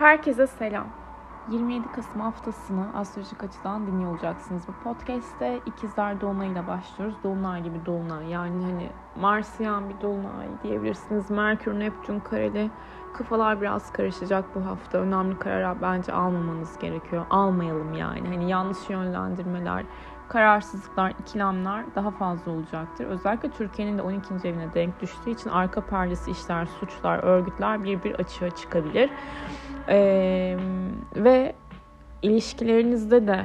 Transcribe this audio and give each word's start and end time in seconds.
Herkese 0.00 0.46
selam. 0.46 0.86
27 1.50 1.92
Kasım 1.92 2.20
haftasını 2.20 2.86
astrolojik 2.94 3.44
açıdan 3.44 3.86
dinliyor 3.86 4.12
olacaksınız. 4.12 4.62
Bu 4.68 4.72
podcast'te 4.72 5.60
ikizler 5.66 6.20
dolunayıyla 6.20 6.66
başlıyoruz. 6.66 7.16
Dolunay 7.24 7.62
gibi 7.62 7.86
dolunay. 7.86 8.30
Yani 8.30 8.64
hani 8.64 8.90
Marsiyan 9.16 9.88
bir 9.88 10.00
dolunay 10.00 10.46
diyebilirsiniz. 10.62 11.30
Merkür, 11.30 11.78
Neptün 11.78 12.20
kareli. 12.20 12.70
Kafalar 13.14 13.60
biraz 13.60 13.92
karışacak 13.92 14.44
bu 14.54 14.66
hafta. 14.66 14.98
Önemli 14.98 15.38
karar 15.38 15.82
bence 15.82 16.12
almamanız 16.12 16.78
gerekiyor. 16.78 17.26
Almayalım 17.30 17.94
yani. 17.94 18.28
Hani 18.28 18.50
yanlış 18.50 18.90
yönlendirmeler, 18.90 19.84
kararsızlıklar, 20.30 21.12
ikilemler 21.20 21.84
daha 21.94 22.10
fazla 22.10 22.52
olacaktır. 22.52 23.06
Özellikle 23.06 23.50
Türkiye'nin 23.50 23.98
de 23.98 24.02
12. 24.02 24.48
evine 24.48 24.74
denk 24.74 25.00
düştüğü 25.00 25.30
için 25.30 25.50
arka 25.50 25.80
perdesi 25.80 26.30
işler, 26.30 26.66
suçlar, 26.66 27.18
örgütler 27.18 27.84
bir 27.84 28.04
bir 28.04 28.14
açığa 28.14 28.50
çıkabilir. 28.50 29.10
Ee, 29.88 30.56
ve 31.16 31.54
ilişkilerinizde 32.22 33.26
de 33.26 33.44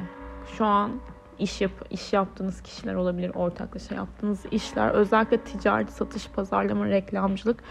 şu 0.58 0.64
an 0.64 0.90
iş 1.38 1.60
yap 1.60 1.72
iş 1.90 2.12
yaptığınız 2.12 2.62
kişiler 2.62 2.94
olabilir, 2.94 3.30
ortaklaşa 3.34 3.94
yaptığınız 3.94 4.46
işler, 4.50 4.90
özellikle 4.90 5.40
ticaret, 5.40 5.90
satış, 5.90 6.28
pazarlama, 6.28 6.86
reklamcılık, 6.86 7.62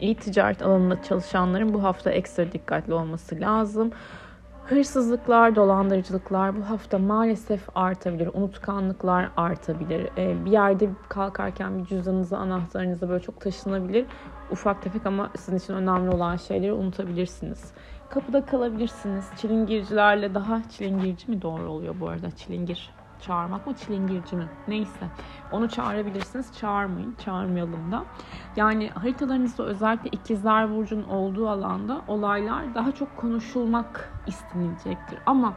iyi 0.00 0.14
ticaret 0.14 0.62
alanında 0.62 1.02
çalışanların 1.02 1.74
bu 1.74 1.82
hafta 1.82 2.10
ekstra 2.10 2.52
dikkatli 2.52 2.94
olması 2.94 3.40
lazım. 3.40 3.90
Hırsızlıklar, 4.64 5.56
dolandırıcılıklar 5.56 6.56
bu 6.56 6.70
hafta 6.70 6.98
maalesef 6.98 7.68
artabilir. 7.74 8.30
Unutkanlıklar 8.34 9.30
artabilir. 9.36 10.08
Ee, 10.18 10.44
bir 10.44 10.50
yerde 10.50 10.88
kalkarken 11.08 11.78
bir 11.78 11.84
cüzdanınızı, 11.84 12.38
anahtarınızı 12.38 13.08
böyle 13.08 13.22
çok 13.22 13.40
taşınabilir. 13.40 14.06
Ufak 14.50 14.82
tefek 14.82 15.06
ama 15.06 15.30
sizin 15.36 15.58
için 15.58 15.74
önemli 15.74 16.10
olan 16.10 16.36
şeyleri 16.36 16.72
unutabilirsiniz. 16.72 17.72
Kapıda 18.10 18.46
kalabilirsiniz. 18.46 19.24
Çilingircilerle 19.36 20.34
daha 20.34 20.62
çilingirci 20.70 21.30
mi 21.30 21.42
doğru 21.42 21.70
oluyor 21.70 21.94
bu 22.00 22.08
arada? 22.08 22.30
Çilingir 22.30 22.90
çağırmak 23.26 23.66
mı 23.66 23.74
çilingirci 23.74 24.36
mi? 24.36 24.48
Neyse. 24.68 25.06
Onu 25.52 25.68
çağırabilirsiniz. 25.68 26.58
Çağırmayın. 26.58 27.14
Çağırmayalım 27.24 27.92
da. 27.92 28.04
Yani 28.56 28.90
haritalarınızda 28.90 29.64
özellikle 29.64 30.10
ikizler 30.10 30.76
burcunun 30.76 31.08
olduğu 31.08 31.48
alanda 31.48 32.02
olaylar 32.08 32.74
daha 32.74 32.92
çok 32.92 33.16
konuşulmak 33.16 34.12
istenilecektir. 34.26 35.18
Ama 35.26 35.54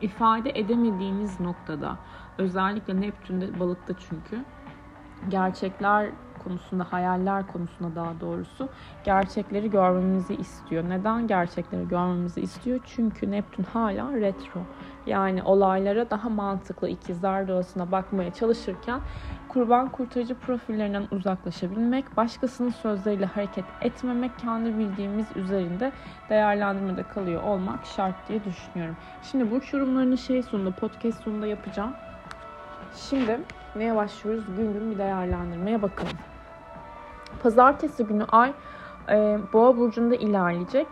ifade 0.00 0.50
edemediğiniz 0.54 1.40
noktada 1.40 1.96
özellikle 2.38 3.00
Neptün'de 3.00 3.60
balıkta 3.60 3.94
çünkü 3.98 4.44
gerçekler 5.28 6.10
konusunda, 6.44 6.86
hayaller 6.90 7.46
konusunda 7.46 7.94
daha 7.94 8.20
doğrusu 8.20 8.68
gerçekleri 9.04 9.70
görmemizi 9.70 10.34
istiyor. 10.34 10.84
Neden 10.88 11.26
gerçekleri 11.26 11.88
görmemizi 11.88 12.40
istiyor? 12.40 12.80
Çünkü 12.84 13.30
Neptün 13.30 13.64
hala 13.64 14.12
retro. 14.12 14.60
Yani 15.06 15.42
olaylara 15.42 16.10
daha 16.10 16.28
mantıklı 16.28 16.88
ikizler 16.88 17.48
doğasına 17.48 17.92
bakmaya 17.92 18.30
çalışırken 18.30 19.00
kurban 19.48 19.88
kurtarıcı 19.88 20.34
profillerinden 20.34 21.06
uzaklaşabilmek, 21.10 22.16
başkasının 22.16 22.70
sözleriyle 22.70 23.26
hareket 23.26 23.64
etmemek, 23.80 24.38
kendi 24.38 24.78
bildiğimiz 24.78 25.26
üzerinde 25.36 25.92
değerlendirmede 26.28 27.02
kalıyor 27.02 27.42
olmak 27.42 27.86
şart 27.86 28.14
diye 28.28 28.44
düşünüyorum. 28.44 28.96
Şimdi 29.22 29.50
bu 29.50 29.60
yorumlarını 29.72 30.18
şey 30.18 30.42
sonunda, 30.42 30.70
podcast 30.70 31.22
sonunda 31.22 31.46
yapacağım. 31.46 31.94
Şimdi 32.94 33.40
neye 33.76 33.96
başlıyoruz? 33.96 34.44
Gün 34.56 34.72
gün 34.72 34.90
bir 34.90 34.98
değerlendirmeye 34.98 35.82
bakalım. 35.82 36.16
Pazartesi 37.42 38.04
günü 38.04 38.24
ay 38.24 38.52
e, 39.08 39.38
Boğa 39.52 39.76
burcunda 39.76 40.14
ilerleyecek. 40.14 40.86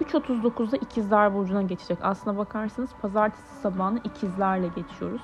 3.39'da 0.00 0.76
ikizler 0.76 1.34
burcuna 1.34 1.62
geçecek. 1.62 1.98
Aslına 2.02 2.38
bakarsanız 2.38 2.90
pazartesi 3.02 3.60
sabahını 3.62 3.98
ikizlerle 4.04 4.68
geçiyoruz. 4.68 5.22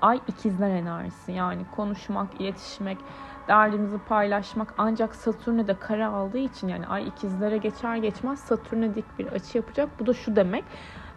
Ay 0.00 0.20
ikizler 0.28 0.70
enerjisi 0.70 1.32
yani 1.32 1.62
konuşmak, 1.76 2.40
iletişmek, 2.40 2.98
derdimizi 3.48 3.98
paylaşmak 3.98 4.74
ancak 4.78 5.14
Satürn'e 5.14 5.66
de 5.66 5.74
kare 5.74 6.06
aldığı 6.06 6.38
için 6.38 6.68
yani 6.68 6.86
ay 6.86 7.08
ikizlere 7.08 7.56
geçer 7.56 7.96
geçmez 7.96 8.38
Satürn'e 8.38 8.94
dik 8.94 9.18
bir 9.18 9.26
açı 9.26 9.58
yapacak. 9.58 9.88
Bu 10.00 10.06
da 10.06 10.14
şu 10.14 10.36
demek 10.36 10.64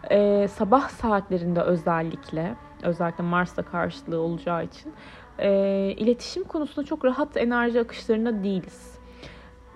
e, 0.09 0.47
sabah 0.47 0.89
saatlerinde 0.89 1.61
özellikle 1.61 2.55
özellikle 2.83 3.23
Mars'ta 3.23 3.63
karşılığı 3.63 4.19
olacağı 4.19 4.63
için 4.63 4.93
e, 5.39 5.49
iletişim 5.97 6.43
konusunda 6.43 6.85
çok 6.85 7.05
rahat 7.05 7.37
enerji 7.37 7.79
akışlarında 7.79 8.43
değiliz. 8.43 8.94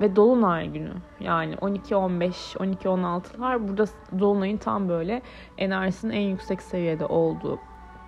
Ve 0.01 0.15
Dolunay 0.15 0.71
günü 0.71 0.93
yani 1.19 1.55
12-15, 1.55 2.57
12-16'lar 2.57 3.67
burada 3.67 3.85
Dolunay'ın 4.19 4.57
tam 4.57 4.89
böyle 4.89 5.21
enerjisinin 5.57 6.13
en 6.13 6.21
yüksek 6.21 6.61
seviyede 6.61 7.05
olduğu 7.05 7.59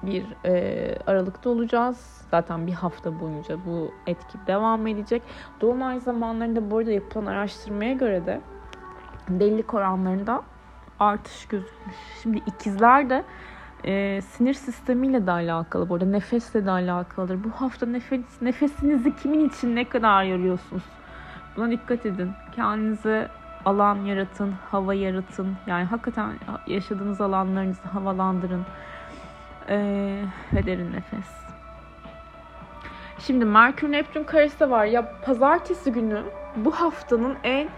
bir 0.03 0.25
e, 0.45 0.95
aralıkta 1.07 1.49
olacağız. 1.49 2.27
Zaten 2.31 2.67
bir 2.67 2.73
hafta 2.73 3.19
boyunca 3.19 3.57
bu 3.65 3.91
etki 4.07 4.37
devam 4.47 4.87
edecek. 4.87 5.21
Dolunay 5.61 5.99
zamanlarında 5.99 6.71
bu 6.71 6.77
arada 6.77 6.91
yapılan 6.91 7.25
araştırmaya 7.25 7.93
göre 7.93 8.25
de 8.25 8.41
delilik 9.29 9.73
oranlarında 9.73 10.41
artış 10.99 11.45
gözükmüş. 11.45 11.95
Şimdi 12.23 12.37
ikizler 12.37 13.09
de 13.09 13.23
e, 13.83 14.21
sinir 14.21 14.53
sistemiyle 14.53 15.27
de 15.27 15.31
alakalı. 15.31 15.89
Bu 15.89 15.95
arada 15.95 16.05
nefesle 16.05 16.65
de 16.65 16.71
alakalıdır. 16.71 17.43
Bu 17.43 17.49
hafta 17.49 17.85
nefes, 17.85 18.41
nefesinizi 18.41 19.15
kimin 19.15 19.49
için 19.49 19.75
ne 19.75 19.89
kadar 19.89 20.23
yoruyorsunuz? 20.23 20.83
Buna 21.55 21.71
dikkat 21.71 22.05
edin. 22.05 22.31
Kendinize 22.55 23.27
alan 23.65 23.95
yaratın, 24.05 24.51
hava 24.71 24.93
yaratın. 24.93 25.55
Yani 25.67 25.85
hakikaten 25.85 26.31
yaşadığınız 26.67 27.21
alanlarınızı 27.21 27.87
havalandırın. 27.87 28.65
Ee, 29.69 30.23
ve 30.53 30.65
derin 30.65 30.93
nefes. 30.93 31.41
Şimdi 33.19 33.45
Merkür 33.45 33.91
Neptün 33.91 34.23
karesi 34.23 34.71
var. 34.71 34.85
Ya 34.85 35.11
pazartesi 35.25 35.91
günü 35.91 36.23
bu 36.55 36.71
haftanın 36.71 37.35
en 37.43 37.69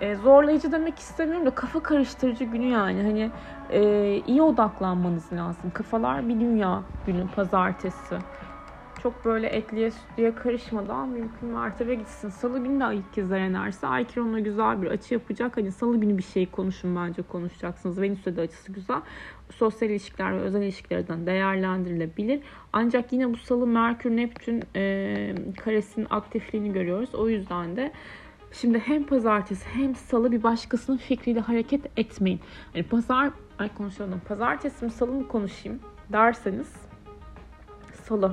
e, 0.00 0.14
zorlayıcı 0.14 0.72
demek 0.72 0.98
istemiyorum 0.98 1.46
da 1.46 1.50
kafa 1.50 1.82
karıştırıcı 1.82 2.44
günü 2.44 2.66
yani. 2.66 3.02
Hani 3.02 3.30
e, 3.70 3.82
iyi 4.26 4.42
odaklanmanız 4.42 5.32
lazım. 5.32 5.70
Kafalar 5.74 6.28
bir 6.28 6.40
dünya 6.40 6.82
günü 7.06 7.28
pazartesi. 7.36 8.18
Çok 9.04 9.24
böyle 9.24 9.46
etliye 9.46 9.90
sütlüye 9.90 10.34
karışmadan 10.34 11.08
mümkün 11.08 11.48
mertebe 11.48 11.94
gitsin. 11.94 12.28
Salı 12.28 12.58
günü 12.58 12.80
de 12.80 12.84
ay 12.84 12.98
ikizler 12.98 13.40
enerjisi. 13.40 13.86
Ay 13.86 14.06
onunla 14.16 14.38
güzel 14.38 14.82
bir 14.82 14.86
açı 14.86 15.14
yapacak. 15.14 15.56
Hani 15.56 15.72
salı 15.72 15.96
günü 15.96 16.18
bir 16.18 16.22
şey 16.22 16.50
konuşun 16.50 16.96
bence 16.96 17.22
konuşacaksınız. 17.22 18.00
Venüs'te 18.00 18.36
de 18.36 18.40
açısı 18.40 18.72
güzel. 18.72 19.00
Sosyal 19.50 19.90
ilişkiler 19.90 20.32
ve 20.32 20.40
özel 20.40 20.62
ilişkilerden 20.62 21.26
değerlendirilebilir. 21.26 22.40
Ancak 22.72 23.12
yine 23.12 23.32
bu 23.32 23.36
salı 23.36 23.66
Merkür 23.66 24.10
Neptün 24.10 24.62
e, 24.76 25.34
karesinin 25.64 26.06
aktifliğini 26.10 26.72
görüyoruz. 26.72 27.14
O 27.14 27.28
yüzden 27.28 27.76
de 27.76 27.92
Şimdi 28.52 28.78
hem 28.78 29.04
pazartesi 29.04 29.66
hem 29.68 29.94
salı 29.94 30.32
bir 30.32 30.42
başkasının 30.42 30.96
fikriyle 30.96 31.40
hareket 31.40 31.98
etmeyin. 31.98 32.40
Yani 32.74 32.86
pazar, 32.86 33.30
ay 33.58 33.74
konuşalım. 33.74 34.20
Pazartesi 34.28 34.84
mi 34.84 34.90
salı 34.90 35.12
mı 35.12 35.28
konuşayım 35.28 35.80
derseniz 36.12 36.72
salı. 38.08 38.32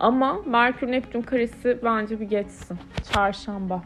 Ama 0.00 0.36
Merkür 0.46 0.92
Neptün 0.92 1.22
karesi 1.22 1.78
bence 1.84 2.20
bir 2.20 2.28
geçsin. 2.28 2.78
Çarşamba. 3.12 3.82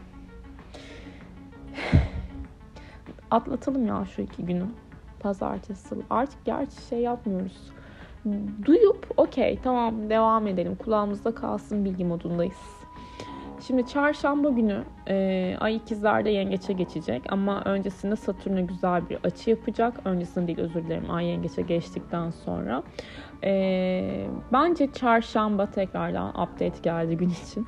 Atlatalım 3.30 3.86
ya 3.86 4.04
şu 4.16 4.22
iki 4.22 4.44
günü. 4.46 4.64
Pazartesi, 5.20 5.88
salı. 5.88 6.02
Artık 6.10 6.44
gerçi 6.44 6.82
şey 6.88 7.00
yapmıyoruz. 7.00 7.70
Duyup 8.64 9.06
okey 9.16 9.58
tamam 9.62 10.10
devam 10.10 10.46
edelim. 10.46 10.76
Kulağımızda 10.76 11.34
kalsın 11.34 11.84
bilgi 11.84 12.04
modundayız. 12.04 12.78
Şimdi 13.66 13.86
çarşamba 13.86 14.48
günü 14.48 14.84
e, 15.08 15.56
Ay 15.60 15.76
ikizlerde 15.76 16.30
yengeçe 16.30 16.72
geçecek 16.72 17.22
ama 17.32 17.62
öncesinde 17.64 18.16
Satürn'e 18.16 18.62
güzel 18.62 19.08
bir 19.08 19.18
açı 19.24 19.50
yapacak. 19.50 19.94
Öncesinde 20.04 20.46
değil 20.46 20.58
özür 20.58 20.84
dilerim 20.84 21.10
Ay 21.10 21.26
yengeçe 21.26 21.62
geçtikten 21.62 22.30
sonra. 22.30 22.82
E, 23.44 24.26
bence 24.52 24.92
çarşamba 24.92 25.66
tekrardan 25.66 26.28
update 26.28 26.80
geldi 26.82 27.16
gün 27.16 27.30
için. 27.30 27.66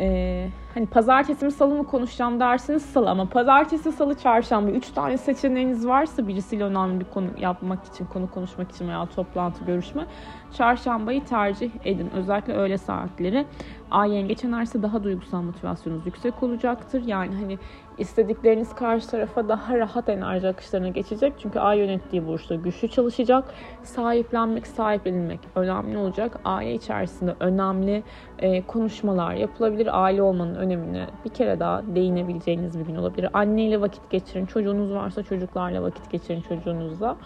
Ee, 0.00 0.50
hani 0.74 0.86
pazartesi 0.86 1.44
mi 1.44 1.52
salı 1.52 1.74
mı 1.74 1.86
konuşacağım 1.86 2.40
derseniz 2.40 2.82
salı 2.82 3.10
ama 3.10 3.28
pazartesi 3.28 3.92
salı 3.92 4.14
çarşamba 4.14 4.70
3 4.70 4.90
tane 4.90 5.16
seçeneğiniz 5.16 5.86
varsa 5.86 6.28
birisiyle 6.28 6.64
önemli 6.64 7.00
bir 7.00 7.04
konu 7.04 7.26
yapmak 7.38 7.84
için 7.84 8.06
konu 8.06 8.30
konuşmak 8.30 8.72
için 8.72 8.88
veya 8.88 9.06
toplantı 9.06 9.64
görüşme 9.64 10.06
çarşambayı 10.52 11.24
tercih 11.24 11.70
edin. 11.84 12.10
Özellikle 12.10 12.52
öğle 12.52 12.78
saatleri. 12.78 13.46
Ay 13.90 14.12
yengeç 14.12 14.44
enerjisi 14.44 14.82
daha 14.82 15.04
duygusal 15.04 15.42
motivasyonunuz 15.42 16.06
yüksek 16.06 16.42
olacaktır. 16.42 17.02
Yani 17.06 17.34
hani 17.34 17.58
İstedikleriniz 17.98 18.74
karşı 18.74 19.08
tarafa 19.08 19.48
daha 19.48 19.78
rahat 19.78 20.08
enerji 20.08 20.48
akışlarına 20.48 20.88
geçecek. 20.88 21.32
Çünkü 21.38 21.58
ay 21.58 21.78
yönettiği 21.78 22.26
burçta 22.26 22.54
güçlü 22.54 22.88
çalışacak. 22.88 23.44
Sahiplenmek, 23.82 24.66
sahiplenilmek 24.66 25.40
önemli 25.54 25.98
olacak. 25.98 26.40
Aile 26.44 26.74
içerisinde 26.74 27.34
önemli 27.40 28.02
e, 28.38 28.62
konuşmalar 28.62 29.34
yapılabilir. 29.34 30.04
Aile 30.04 30.22
olmanın 30.22 30.54
önemine 30.54 31.06
bir 31.24 31.30
kere 31.30 31.60
daha 31.60 31.82
değinebileceğiniz 31.94 32.78
bir 32.78 32.84
gün 32.84 32.96
olabilir. 32.96 33.28
Anneyle 33.32 33.80
vakit 33.80 34.10
geçirin. 34.10 34.46
Çocuğunuz 34.46 34.92
varsa 34.92 35.22
çocuklarla 35.22 35.82
vakit 35.82 36.10
geçirin 36.10 36.40
çocuğunuzla. 36.40 37.16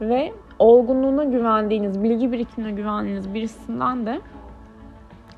Ve 0.00 0.32
olgunluğuna 0.58 1.24
güvendiğiniz, 1.24 2.02
bilgi 2.02 2.32
birikimine 2.32 2.72
güvendiğiniz 2.72 3.34
birisinden 3.34 4.06
de 4.06 4.20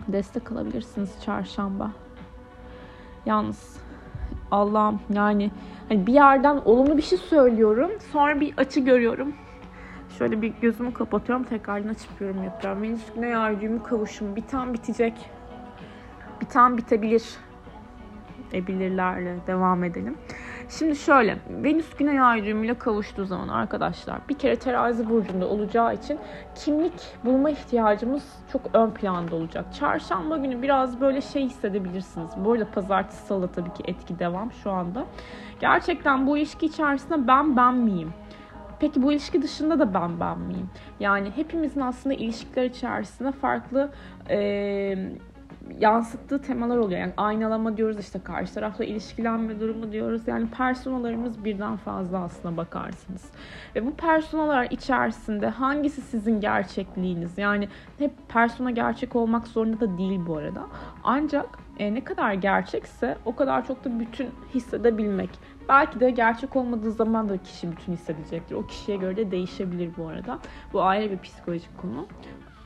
destek 0.09 0.53
alabilirsiniz 0.53 1.23
çarşamba. 1.25 1.91
Yalnız 3.27 3.90
Allah'ım 4.51 5.01
yani 5.15 5.51
hani 5.89 6.07
bir 6.07 6.13
yerden 6.13 6.57
olumlu 6.65 6.97
bir 6.97 7.03
şey 7.03 7.19
söylüyorum. 7.19 7.91
Sonra 8.13 8.41
bir 8.41 8.55
açı 8.57 8.81
görüyorum. 8.81 9.33
Şöyle 10.19 10.43
bir 10.43 10.53
gözümü 10.61 10.93
kapatıyorum. 10.95 11.45
Tekrardan 11.45 11.89
açıp 11.89 12.21
yorum 12.21 12.45
yapıyorum. 12.45 12.83
Venüs 12.83 13.01
Güney 13.15 13.37
Ay 13.37 13.61
düğümü 13.61 13.83
kavuşumu 13.83 14.37
biten 14.37 14.75
bitecek. 14.75 15.31
Biten 16.41 16.77
bitebilir. 16.77 17.25
Ebilirlerle 18.53 19.37
devam 19.47 19.85
edelim. 19.85 20.17
Şimdi 20.79 20.97
şöyle 20.97 21.39
Venüs 21.49 21.95
Güney 21.95 22.21
Ay 22.21 22.45
düğümüyle 22.45 22.79
kavuştuğu 22.79 23.25
zaman 23.25 23.49
arkadaşlar 23.49 24.19
bir 24.29 24.39
kere 24.39 24.57
terazi 24.57 25.11
burcunda 25.11 25.49
olacağı 25.49 25.95
için 25.95 26.19
kimlik 26.55 26.93
bulma 27.25 27.51
ihtiyacımız 27.51 28.23
çok 28.53 28.63
ön 28.73 28.91
planda 28.91 29.37
olacak. 29.37 29.65
Çarşamba 29.75 30.37
günü 30.37 30.63
biraz 30.63 31.01
böyle 31.01 31.21
şey 31.21 31.43
hissedebilirsiniz. 31.45 32.31
Bu 32.37 32.53
arada 32.53 32.71
pazartesi 32.71 33.27
salı 33.27 33.49
tabii 33.49 33.73
ki 33.73 33.83
etki 33.87 34.19
devam 34.19 34.53
şu 34.53 34.71
anda. 34.71 35.05
Gerçekten 35.61 36.27
bu 36.27 36.39
ilişki 36.39 36.67
içerisinde 36.67 37.27
ben 37.27 37.57
ben 37.57 37.75
miyim? 37.75 38.13
Peki 38.81 39.03
bu 39.03 39.13
ilişki 39.13 39.43
dışında 39.43 39.79
da 39.79 39.95
ben 39.95 40.21
ben 40.21 40.39
miyim? 40.39 40.71
Yani 41.01 41.31
hepimizin 41.37 41.81
aslında 41.81 42.15
ilişkiler 42.15 42.65
içerisinde 42.65 43.33
farklı 43.33 43.91
e, 44.31 44.39
yansıttığı 45.79 46.43
temalar 46.43 46.77
oluyor. 46.77 47.01
Yani 47.01 47.13
aynalama 47.17 47.77
diyoruz 47.77 47.99
işte 47.99 48.21
karşı 48.25 48.55
tarafla 48.55 48.85
ilişkilenme 48.85 49.61
durumu 49.61 49.93
diyoruz. 49.93 50.29
Yani 50.29 50.51
personalarımız 50.51 51.45
birden 51.45 51.77
fazla 51.77 52.19
aslına 52.19 52.57
bakarsınız. 52.57 53.31
Ve 53.77 53.87
bu 53.87 53.95
personalar 53.95 54.67
içerisinde 54.71 55.49
hangisi 55.49 56.01
sizin 56.01 56.41
gerçekliğiniz? 56.41 57.39
Yani 57.39 57.69
hep 57.99 58.13
persona 58.29 58.71
gerçek 58.71 59.17
olmak 59.17 59.47
zorunda 59.47 59.81
da 59.81 59.99
değil 59.99 60.21
bu 60.27 60.37
arada. 60.37 60.67
Ancak 61.05 61.47
e, 61.79 61.95
ne 61.95 62.05
kadar 62.05 62.33
gerçekse 62.33 63.17
o 63.25 63.37
kadar 63.37 63.67
çok 63.67 63.85
da 63.85 64.01
bütün 64.01 64.31
hissedebilmek. 64.55 65.31
Belki 65.69 66.01
de 66.01 66.11
gerçek 66.11 66.57
olmadığı 66.57 66.93
zaman 66.93 67.29
da 67.29 67.37
kişi 67.39 67.73
bütün 67.73 67.93
hissedecektir. 67.93 68.55
O 68.55 68.67
kişiye 68.67 68.97
göre 68.97 69.17
de 69.17 69.31
değişebilir 69.31 69.91
bu 69.97 70.09
arada. 70.09 70.39
Bu 70.73 70.83
ayrı 70.83 71.11
bir 71.11 71.19
psikolojik 71.19 71.79
konu. 71.79 72.07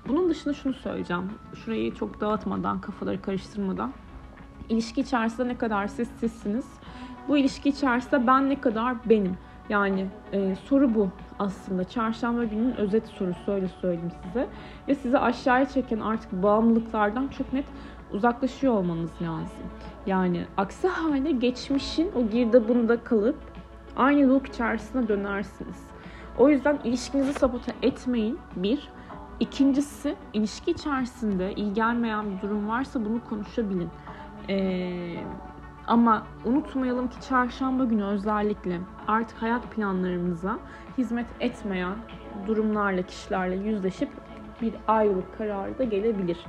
Bunun 0.08 0.30
dışında 0.30 0.54
şunu 0.54 0.74
söyleyeceğim. 0.74 1.30
Şurayı 1.54 1.94
çok 1.94 2.20
dağıtmadan, 2.20 2.80
kafaları 2.80 3.22
karıştırmadan. 3.22 3.92
İlişki 4.68 5.00
içerisinde 5.00 5.48
ne 5.48 5.58
kadar 5.58 5.86
siz 5.86 6.08
sizsiniz. 6.08 6.66
Bu 7.28 7.38
ilişki 7.38 7.68
içerisinde 7.68 8.26
ben 8.26 8.50
ne 8.50 8.60
kadar 8.60 8.96
benim. 9.08 9.36
Yani 9.68 10.06
e, 10.32 10.54
soru 10.54 10.94
bu 10.94 11.08
aslında. 11.38 11.84
Çarşamba 11.84 12.44
gününün 12.44 12.76
özet 12.76 13.06
sorusu 13.06 13.52
öyle 13.52 13.68
söyleyeyim 13.68 14.12
size. 14.26 14.48
Ve 14.88 14.94
sizi 14.94 15.18
aşağıya 15.18 15.68
çeken 15.68 16.00
artık 16.00 16.32
bağımlılıklardan 16.32 17.28
çok 17.28 17.52
net 17.52 17.64
uzaklaşıyor 18.12 18.74
olmanız 18.74 19.10
lazım. 19.22 19.66
Yani 20.06 20.44
aksi 20.56 20.88
halde 20.88 21.30
geçmişin 21.30 22.10
o 22.16 22.30
girdabında 22.30 23.04
kalıp 23.04 23.36
aynı 23.96 24.28
loop 24.28 24.48
içerisine 24.48 25.08
dönersiniz. 25.08 25.86
O 26.38 26.48
yüzden 26.48 26.78
ilişkinizi 26.84 27.32
sabote 27.32 27.72
etmeyin. 27.82 28.38
Bir. 28.56 28.88
İkincisi 29.40 30.16
ilişki 30.32 30.70
içerisinde 30.70 31.54
iyi 31.54 31.75
gelmeyen 31.75 32.31
bir 32.31 32.42
durum 32.42 32.69
varsa 32.69 33.04
bunu 33.04 33.25
konuşabilin. 33.28 33.90
Ee, 34.48 35.16
ama 35.86 36.26
unutmayalım 36.44 37.08
ki 37.08 37.20
çarşamba 37.28 37.84
günü 37.84 38.04
özellikle 38.04 38.81
artık 39.08 39.42
hayat 39.42 39.70
planlarımıza 39.70 40.58
hizmet 40.98 41.26
etmeyen 41.40 41.96
durumlarla, 42.46 43.02
kişilerle 43.02 43.56
yüzleşip 43.56 44.08
bir 44.62 44.75
ayrılık 44.88 45.38
kararı 45.38 45.78
da 45.78 45.84
gelebilir. 45.84 46.46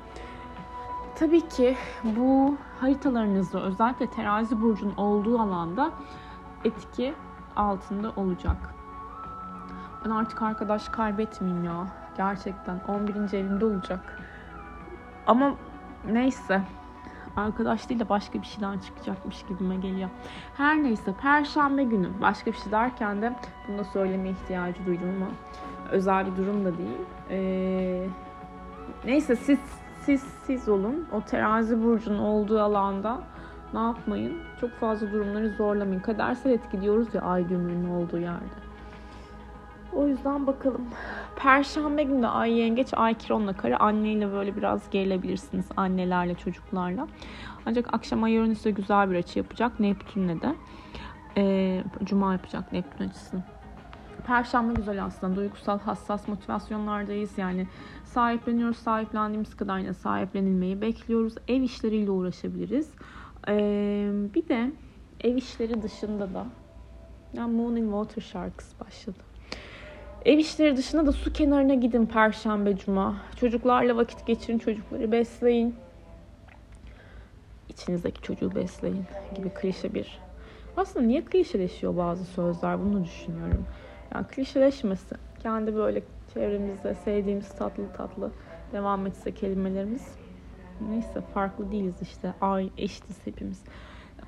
Tabii 1.16 1.48
ki 1.48 1.78
bu 2.04 2.58
haritalarınızda 2.80 3.62
özellikle 3.62 4.10
terazi 4.10 4.62
burcunun 4.62 4.96
olduğu 4.98 5.40
alanda 5.40 5.92
etki 6.64 7.14
altında 7.56 8.12
olacak. 8.16 8.58
Ben 10.06 10.10
artık 10.10 10.42
arkadaş 10.42 10.90
kaybetmeyeyim 10.90 11.64
ya. 11.64 11.88
Gerçekten 12.18 12.80
11. 12.88 13.38
evimde 13.38 13.66
olacak. 13.66 14.20
Ama 15.28 15.56
neyse. 16.12 16.62
Arkadaş 17.36 17.90
değil 17.90 18.00
de 18.00 18.10
başka 18.10 18.42
bir 18.42 18.46
şeyden 18.48 18.80
çıkacakmış 18.80 19.46
gibime 19.50 19.76
geliyor. 19.76 20.10
Her 20.58 20.84
neyse 20.84 21.14
Perşembe 21.22 21.84
günü 21.84 22.08
başka 22.22 22.52
bir 22.52 22.58
şey 22.58 22.72
derken 22.72 23.22
de 23.22 23.34
bunu 23.68 23.78
da 23.78 23.84
söyleme 23.84 24.30
ihtiyacı 24.30 24.86
duydum 24.86 25.10
ama 25.18 25.32
özel 25.92 26.26
bir 26.26 26.36
durum 26.38 26.66
da 26.66 26.78
değil. 26.78 26.98
Ee, 27.30 28.08
neyse 29.06 29.36
siz 29.36 29.60
siz 30.02 30.22
siz 30.22 30.70
olun. 30.70 31.08
O 31.12 31.22
terazi 31.22 31.84
burcunun 31.84 32.20
olduğu 32.20 32.62
alanda 32.62 33.22
ne 33.74 33.80
yapmayın? 33.80 34.38
Çok 34.62 34.72
fazla 34.72 35.12
durumları 35.12 35.50
zorlamayın. 35.50 36.02
Kadersel 36.02 36.52
etkiliyoruz 36.52 37.14
ya 37.14 37.22
ay 37.22 37.50
düğümünün 37.50 37.90
olduğu 37.90 38.18
yerde. 38.18 38.65
O 39.96 40.08
yüzden 40.08 40.48
bakalım. 40.48 40.88
Perşembe 41.36 42.04
günü 42.04 42.22
de 42.22 42.28
Ay 42.28 42.54
Yengeç, 42.54 42.94
Ay 42.94 43.14
Kiron'la 43.14 43.54
kare 43.54 43.78
anneyle 43.78 44.32
böyle 44.32 44.56
biraz 44.56 44.90
gerilebilirsiniz. 44.90 45.66
Annelerle, 45.78 46.36
çocuklarla. 46.36 47.08
Ancak 47.66 47.94
akşam 47.94 48.24
Ay 48.24 48.38
Uranüs'e 48.38 48.72
güzel 48.72 49.12
bir 49.12 49.16
açı 49.16 49.40
yapacak. 49.40 49.80
Neptün'le 49.80 50.42
de. 50.42 50.56
Ee, 51.38 51.84
Cuma 52.04 52.34
yapacak 52.34 52.72
Neptün 52.72 53.10
açısını. 53.10 53.44
Perşembe 54.28 54.74
güzel 54.74 55.06
aslında. 55.06 55.36
Duygusal, 55.36 55.80
hassas 55.80 56.28
motivasyonlardayız. 56.28 57.38
Yani 57.38 57.68
sahipleniyoruz. 58.04 58.78
Sahiplendiğimiz 58.78 59.58
kadar 59.58 59.80
yine 59.80 59.94
sahiplenilmeyi 59.94 60.82
bekliyoruz. 60.82 61.36
Ev 61.48 61.62
işleriyle 61.62 62.12
uğraşabiliriz. 62.12 62.92
Ee, 63.48 64.12
bir 64.36 64.48
de 64.48 64.72
ev 65.22 65.36
işleri 65.36 65.82
dışında 65.82 66.34
da 66.34 66.46
yani 67.34 67.56
Moon 67.56 67.76
in 67.76 67.86
Water 67.86 68.22
şarkısı 68.22 68.80
başladı. 68.80 69.35
Ev 70.26 70.38
işleri 70.38 70.78
dışında 70.78 71.06
da 71.06 71.12
su 71.12 71.34
kenarına 71.34 71.74
gidin 71.74 72.06
perşembe 72.06 72.78
cuma. 72.78 73.16
Çocuklarla 73.36 73.96
vakit 73.96 74.26
geçirin, 74.26 74.60
çocukları 74.60 75.12
besleyin. 75.12 75.76
İçinizdeki 77.70 78.22
çocuğu 78.22 78.56
besleyin 78.56 79.06
gibi 79.36 79.50
klişe 79.50 79.94
bir. 79.94 80.20
Aslında 80.78 81.06
niye 81.06 81.26
klişeleşiyor 81.26 81.98
bazı 81.98 82.26
sözler 82.26 82.80
bunu 82.80 83.04
düşünüyorum. 83.04 83.66
Yani 84.16 84.28
klişeleşmesi. 84.28 85.16
Kendi 85.44 85.76
böyle 85.76 86.04
çevremizde 86.34 86.96
sevdiğimiz 86.96 87.50
tatlı 87.50 87.84
tatlı 87.98 88.32
devam 88.72 89.08
etse 89.08 89.32
kelimelerimiz. 89.32 90.08
Neyse 90.82 91.22
farklı 91.34 91.72
değiliz 91.72 92.02
işte. 92.02 92.34
Ay 92.42 92.70
eşitiz 92.78 93.18
hepimiz. 93.26 93.64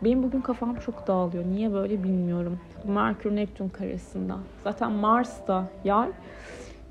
Benim 0.04 0.24
bugün 0.24 0.42
kafam 0.42 0.75
çok 0.75 1.08
dağılıyor. 1.08 1.46
Niye 1.46 1.74
böyle 1.74 2.04
bilmiyorum. 2.04 2.60
Merkür 2.88 3.36
Neptün 3.36 3.70
karesinde. 3.70 4.34
Zaten 4.63 4.92
Mars 4.92 5.48
da 5.48 5.63
yay. 5.84 6.10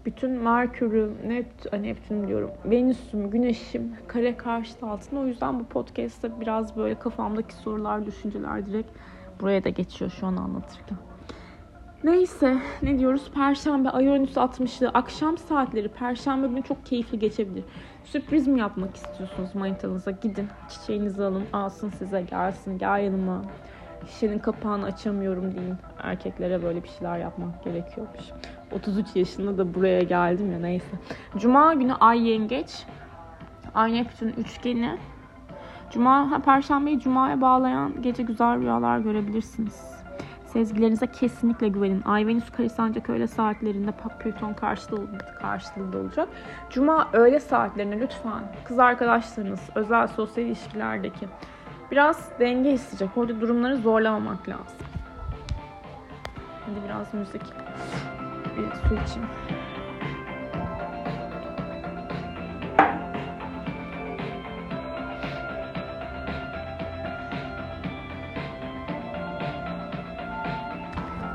Bütün 0.07 0.31
Merkür'ü, 0.31 1.11
Nept 1.27 1.73
Neptün 1.73 2.29
diyorum, 2.29 2.51
Venüs'üm, 2.65 3.31
Güneş'im 3.31 3.97
kare 4.07 4.37
karşıtı 4.37 4.87
altında. 4.87 5.21
O 5.21 5.27
yüzden 5.27 5.61
bu 5.61 5.65
podcast'ta 5.65 6.41
biraz 6.41 6.77
böyle 6.77 6.99
kafamdaki 6.99 7.55
sorular, 7.55 8.07
düşünceler 8.07 8.67
direkt 8.67 8.91
buraya 9.41 9.65
da 9.65 9.69
geçiyor 9.69 10.11
şu 10.11 10.27
an 10.27 10.37
anlatırken. 10.37 10.99
Neyse 12.05 12.57
ne 12.83 12.99
diyoruz? 12.99 13.31
Perşembe 13.35 13.91
Ayonüs 13.91 14.37
60'lı 14.37 14.89
akşam 14.89 15.39
saatleri 15.39 15.89
Perşembe 15.89 16.47
günü 16.47 16.63
çok 16.63 16.87
keyifli 16.87 17.19
geçebilir. 17.19 17.65
Sürpriz 18.07 18.47
mi 18.47 18.61
yapmak 18.61 18.97
istiyorsunuz 18.97 19.55
manitanıza? 19.55 20.11
Gidin 20.11 20.49
çiçeğinizi 20.69 21.25
alın 21.25 21.45
alsın 21.53 21.91
size 21.91 22.23
gelsin 22.23 22.79
gel 22.79 23.05
yanıma. 23.05 23.43
Şişenin 24.07 24.39
kapağını 24.39 24.85
açamıyorum 24.85 25.57
deyin. 25.57 25.75
Erkeklere 26.03 26.63
böyle 26.63 26.83
bir 26.83 26.89
şeyler 26.89 27.19
yapmak 27.19 27.65
gerekiyormuş. 27.65 28.25
33 28.73 29.17
yaşında 29.17 29.59
da 29.59 29.75
buraya 29.75 30.03
geldim 30.03 30.53
ya 30.53 30.59
neyse. 30.59 30.97
Cuma 31.37 31.75
günü 31.75 31.95
Ay 31.95 32.29
Yengeç. 32.29 32.87
Ay 33.75 33.93
Neptün 33.93 34.29
üçgeni. 34.29 34.99
Cuma, 35.91 36.31
ha, 36.31 36.43
Perşembeyi 36.43 37.01
Cuma'ya 37.01 37.41
bağlayan 37.41 38.03
gece 38.03 38.23
güzel 38.23 38.61
rüyalar 38.61 38.99
görebilirsiniz. 38.99 39.96
Sezgilerinize 40.57 41.07
kesinlikle 41.07 41.69
güvenin. 41.69 42.03
Ay 42.05 42.27
Venüs 42.27 42.51
karesi 42.51 42.83
ancak 42.83 43.11
öğle 43.11 43.27
saatlerinde 43.27 43.93
Plüton 44.21 44.55
karşılığında 45.41 45.99
olacak. 45.99 46.29
Cuma 46.71 47.09
öğle 47.13 47.41
saatlerinde 47.41 48.01
lütfen 48.01 48.43
kız 48.65 48.79
arkadaşlarınız, 48.79 49.61
özel 49.75 50.07
sosyal 50.07 50.47
ilişkilerdeki 50.47 51.29
biraz 51.91 52.31
denge 52.41 52.73
isteyecek. 52.73 53.17
Orada 53.17 53.41
durumları 53.41 53.77
zorlamamak 53.77 54.49
lazım. 54.49 54.87
Hadi 56.67 56.85
biraz 56.85 57.15
müzik. 57.15 57.43
Bir 58.57 58.89
su 58.89 58.95
içeyim. 59.05 59.29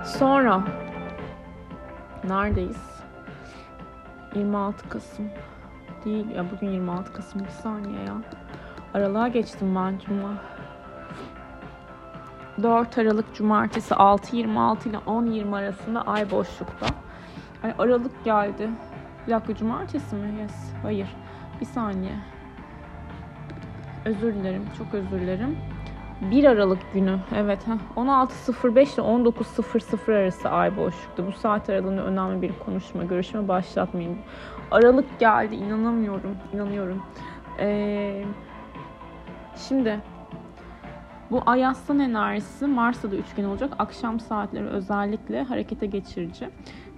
Sonra 0.04 0.64
neredeyiz? 2.24 2.92
26 4.36 4.90
Kasım 4.90 5.26
değil 6.06 6.30
ya 6.30 6.46
bugün 6.52 6.70
26 6.72 7.14
Kasım 7.14 7.44
bir 7.44 7.50
saniye 7.50 8.04
ya. 8.04 8.14
Aralığa 8.94 9.28
geçtim 9.28 9.76
ben 9.76 9.98
cuma. 10.08 10.34
4 12.64 12.98
Aralık 12.98 13.36
Cumartesi 13.36 13.94
6.26 13.94 14.90
ile 14.90 14.98
10.20 14.98 15.56
arasında 15.58 16.02
ay 16.02 16.32
boşlukta. 16.32 16.86
Ay 17.64 17.74
Aralık 17.80 18.24
geldi. 18.26 18.70
Bir 19.28 19.32
dakika 19.32 19.56
Cumartesi 19.56 20.16
mi? 20.16 20.40
Yes. 20.42 20.74
Hayır. 20.84 21.16
Bir 21.62 21.66
saniye. 21.66 22.16
Özür 24.06 24.34
dilerim. 24.34 24.66
Çok 24.78 24.94
özür 24.94 25.22
dilerim. 25.22 25.58
1 26.22 26.44
Aralık 26.44 26.94
günü. 26.94 27.20
Evet. 27.36 27.68
Heh. 27.68 28.02
16.05 28.04 28.74
ile 28.74 29.02
19.00 29.02 30.22
arası 30.22 30.50
ay 30.50 30.78
boşlukta. 30.78 31.28
Bu 31.28 31.32
saat 31.32 31.70
aralığında 31.70 32.04
önemli 32.04 32.42
bir 32.42 32.52
konuşma, 32.66 33.04
görüşme 33.04 33.48
başlatmayayım. 33.48 34.18
Aralık 34.72 35.20
geldi. 35.20 35.56
inanamıyorum. 35.56 36.38
İnanıyorum. 36.54 37.04
Ee, 37.60 38.24
şimdi 39.56 40.00
bu 41.32 41.42
Ay 41.46 41.66
Aslan 41.66 42.00
enerjisi 42.00 42.68
Mars'ta 42.68 43.12
da 43.12 43.16
üçgen 43.16 43.44
olacak. 43.44 43.74
Akşam 43.80 44.20
saatleri 44.20 44.66
özellikle 44.66 45.44
harekete 45.44 45.86
geçirici 45.86 46.50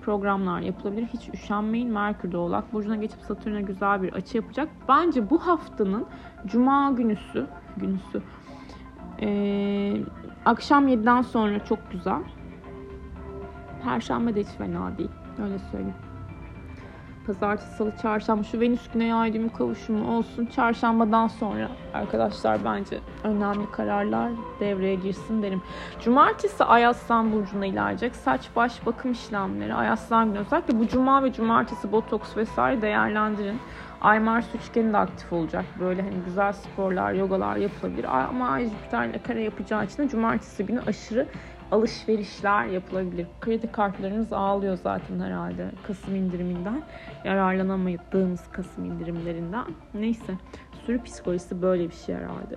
programlar 0.02 0.62
yapılabilir. 0.62 1.08
Hiç 1.08 1.30
üşenmeyin. 1.34 1.92
Merkür 1.92 2.32
de 2.32 2.38
Oğlak 2.38 2.74
Burcu'na 2.74 2.96
geçip 2.96 3.22
Satürn'e 3.22 3.62
güzel 3.62 4.02
bir 4.02 4.14
açı 4.14 4.38
yapacak. 4.38 4.70
Bence 4.88 5.30
bu 5.30 5.48
haftanın 5.48 6.06
Cuma 6.46 6.92
günüsü, 6.92 7.48
günüsü 7.78 8.22
ee, 9.24 10.02
akşam 10.46 10.88
7'den 10.88 11.22
sonra 11.22 11.66
çok 11.66 11.92
güzel. 11.92 12.22
Perşembe 13.84 14.36
de 14.36 14.40
hiç 14.40 14.48
fena 14.48 14.98
değil. 14.98 15.10
Öyle 15.44 15.60
söyleyeyim. 15.72 15.96
Pazartesi, 17.28 17.76
salı, 17.76 17.94
çarşamba 18.02 18.44
şu 18.44 18.60
Venüs 18.60 18.90
Güney 18.94 19.14
ay 19.14 19.52
kavuşumu 19.58 20.18
olsun. 20.18 20.46
Çarşambadan 20.46 21.28
sonra 21.28 21.70
arkadaşlar 21.94 22.66
bence 22.66 23.00
önemli 23.24 23.72
kararlar 23.72 24.32
devreye 24.60 24.96
girsin 24.96 25.44
derim. 25.44 25.62
Cumartesi 26.02 26.64
Ay 26.64 26.86
Aslan 26.86 27.32
Burcu'na 27.32 27.66
ilerleyecek. 27.66 28.16
Saç, 28.16 28.50
baş, 28.56 28.86
bakım 28.86 29.12
işlemleri 29.12 29.74
Ay 29.74 29.90
Aslan 29.90 30.28
günü 30.28 30.40
özellikle 30.40 30.80
bu 30.80 30.88
cuma 30.88 31.24
ve 31.24 31.34
cumartesi 31.34 31.92
botoks 31.92 32.38
vesaire 32.38 32.82
değerlendirin. 32.82 33.60
Ay 34.04 34.20
Mars 34.20 34.46
üçgeni 34.56 34.94
de 34.94 34.98
aktif 34.98 35.34
olacak. 35.34 35.66
Böyle 35.80 36.02
hani 36.02 36.16
güzel 36.26 36.54
sporlar, 36.54 37.14
yogalar 37.14 37.56
yapılabilir. 37.56 38.04
Ama 38.30 38.50
Ay 38.50 38.70
Jüpiter'le 38.70 39.24
kare 39.24 39.42
yapacağı 39.44 39.86
için 39.86 40.04
de 40.04 40.10
cumartesi 40.10 40.66
günü 40.66 40.82
aşırı 40.82 41.28
alışverişler 41.72 42.66
yapılabilir. 42.66 43.28
Kredi 43.42 43.72
kartlarınız 43.72 44.34
ağlıyor 44.34 44.78
zaten 44.78 45.20
herhalde 45.20 45.72
Kasım 45.88 46.16
indiriminden. 46.16 46.84
Yararlanamadığımız 47.24 48.52
Kasım 48.52 48.86
indirimlerinden. 48.86 49.66
Neyse. 49.94 50.34
Sürü 50.86 51.04
psikolojisi 51.04 51.62
böyle 51.62 51.90
bir 51.90 51.96
şey 51.96 52.16
herhalde. 52.16 52.56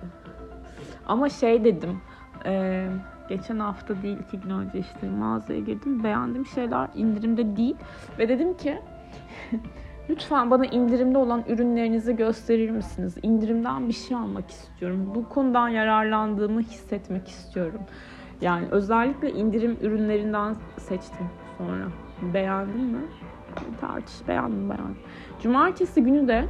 Ama 1.07 1.29
şey 1.29 1.63
dedim. 1.63 2.01
E, 2.45 2.85
geçen 3.29 3.59
hafta 3.59 4.01
değil 4.01 4.17
iki 4.27 4.39
gün 4.39 4.49
önce 4.49 4.79
işte 4.79 5.09
mağazaya 5.09 5.59
girdim. 5.59 6.03
Beğendiğim 6.03 6.45
şeyler 6.45 6.87
indirimde 6.95 7.57
değil. 7.57 7.75
Ve 8.19 8.29
dedim 8.29 8.57
ki 8.57 8.81
Lütfen 10.09 10.51
bana 10.51 10.65
indirimde 10.65 11.17
olan 11.17 11.43
ürünlerinizi 11.47 12.15
gösterir 12.15 12.69
misiniz? 12.69 13.15
İndirimden 13.23 13.87
bir 13.87 13.93
şey 13.93 14.17
almak 14.17 14.49
istiyorum. 14.49 15.11
Bu 15.15 15.29
konudan 15.29 15.69
yararlandığımı 15.69 16.61
hissetmek 16.61 17.27
istiyorum. 17.27 17.81
Yani 18.41 18.67
özellikle 18.71 19.31
indirim 19.31 19.77
ürünlerinden 19.81 20.55
seçtim 20.77 21.27
sonra. 21.57 21.87
Beğendin 22.33 22.83
mi? 22.83 23.01
Tartış, 23.81 24.27
beğendim 24.27 24.69
beğendim. 24.69 24.97
Cumartesi 25.41 26.03
günü 26.03 26.27
de 26.27 26.45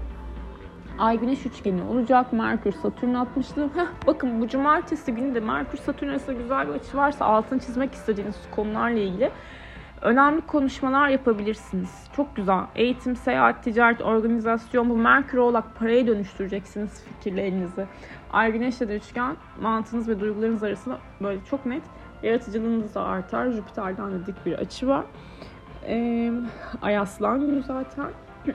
Ay 0.99 1.19
Güneş 1.19 1.45
üçgeni 1.45 1.83
olacak. 1.83 2.33
Merkür 2.33 2.71
Satürn 2.71 3.13
60'lı. 3.13 3.63
Heh, 3.63 3.87
bakın 4.07 4.41
bu 4.41 4.47
cumartesi 4.47 5.15
günü 5.15 5.35
de 5.35 5.39
Merkür 5.39 5.77
Satürn 5.77 6.09
arasında 6.09 6.33
güzel 6.33 6.67
bir 6.67 6.73
açı 6.73 6.97
varsa 6.97 7.25
altını 7.25 7.59
çizmek 7.59 7.93
istediğiniz 7.93 8.35
konularla 8.55 8.99
ilgili 8.99 9.31
önemli 10.01 10.41
konuşmalar 10.41 11.09
yapabilirsiniz. 11.09 12.07
Çok 12.15 12.35
güzel. 12.35 12.61
Eğitim, 12.75 13.15
seyahat, 13.15 13.63
ticaret, 13.63 14.01
organizasyon 14.01 14.89
bu 14.89 14.97
Merkür 14.97 15.37
Oğlak 15.37 15.75
paraya 15.75 16.07
dönüştüreceksiniz 16.07 17.03
fikirlerinizi. 17.03 17.85
Ay 18.33 18.51
Güneş'le 18.51 18.79
de 18.79 18.95
üçgen 18.95 19.35
mantığınız 19.61 20.09
ve 20.09 20.19
duygularınız 20.19 20.63
arasında 20.63 20.97
böyle 21.21 21.39
çok 21.49 21.65
net 21.65 21.83
yaratıcılığınız 22.23 22.95
da 22.95 23.03
artar. 23.03 23.51
Jüpiter'den 23.51 24.11
de 24.11 24.25
dik 24.25 24.45
bir 24.45 24.53
açı 24.53 24.87
var. 24.87 25.05
Ee, 25.87 26.31
Ay 26.81 26.97
Aslan 26.97 27.39
günü 27.39 27.63
zaten. 27.63 28.05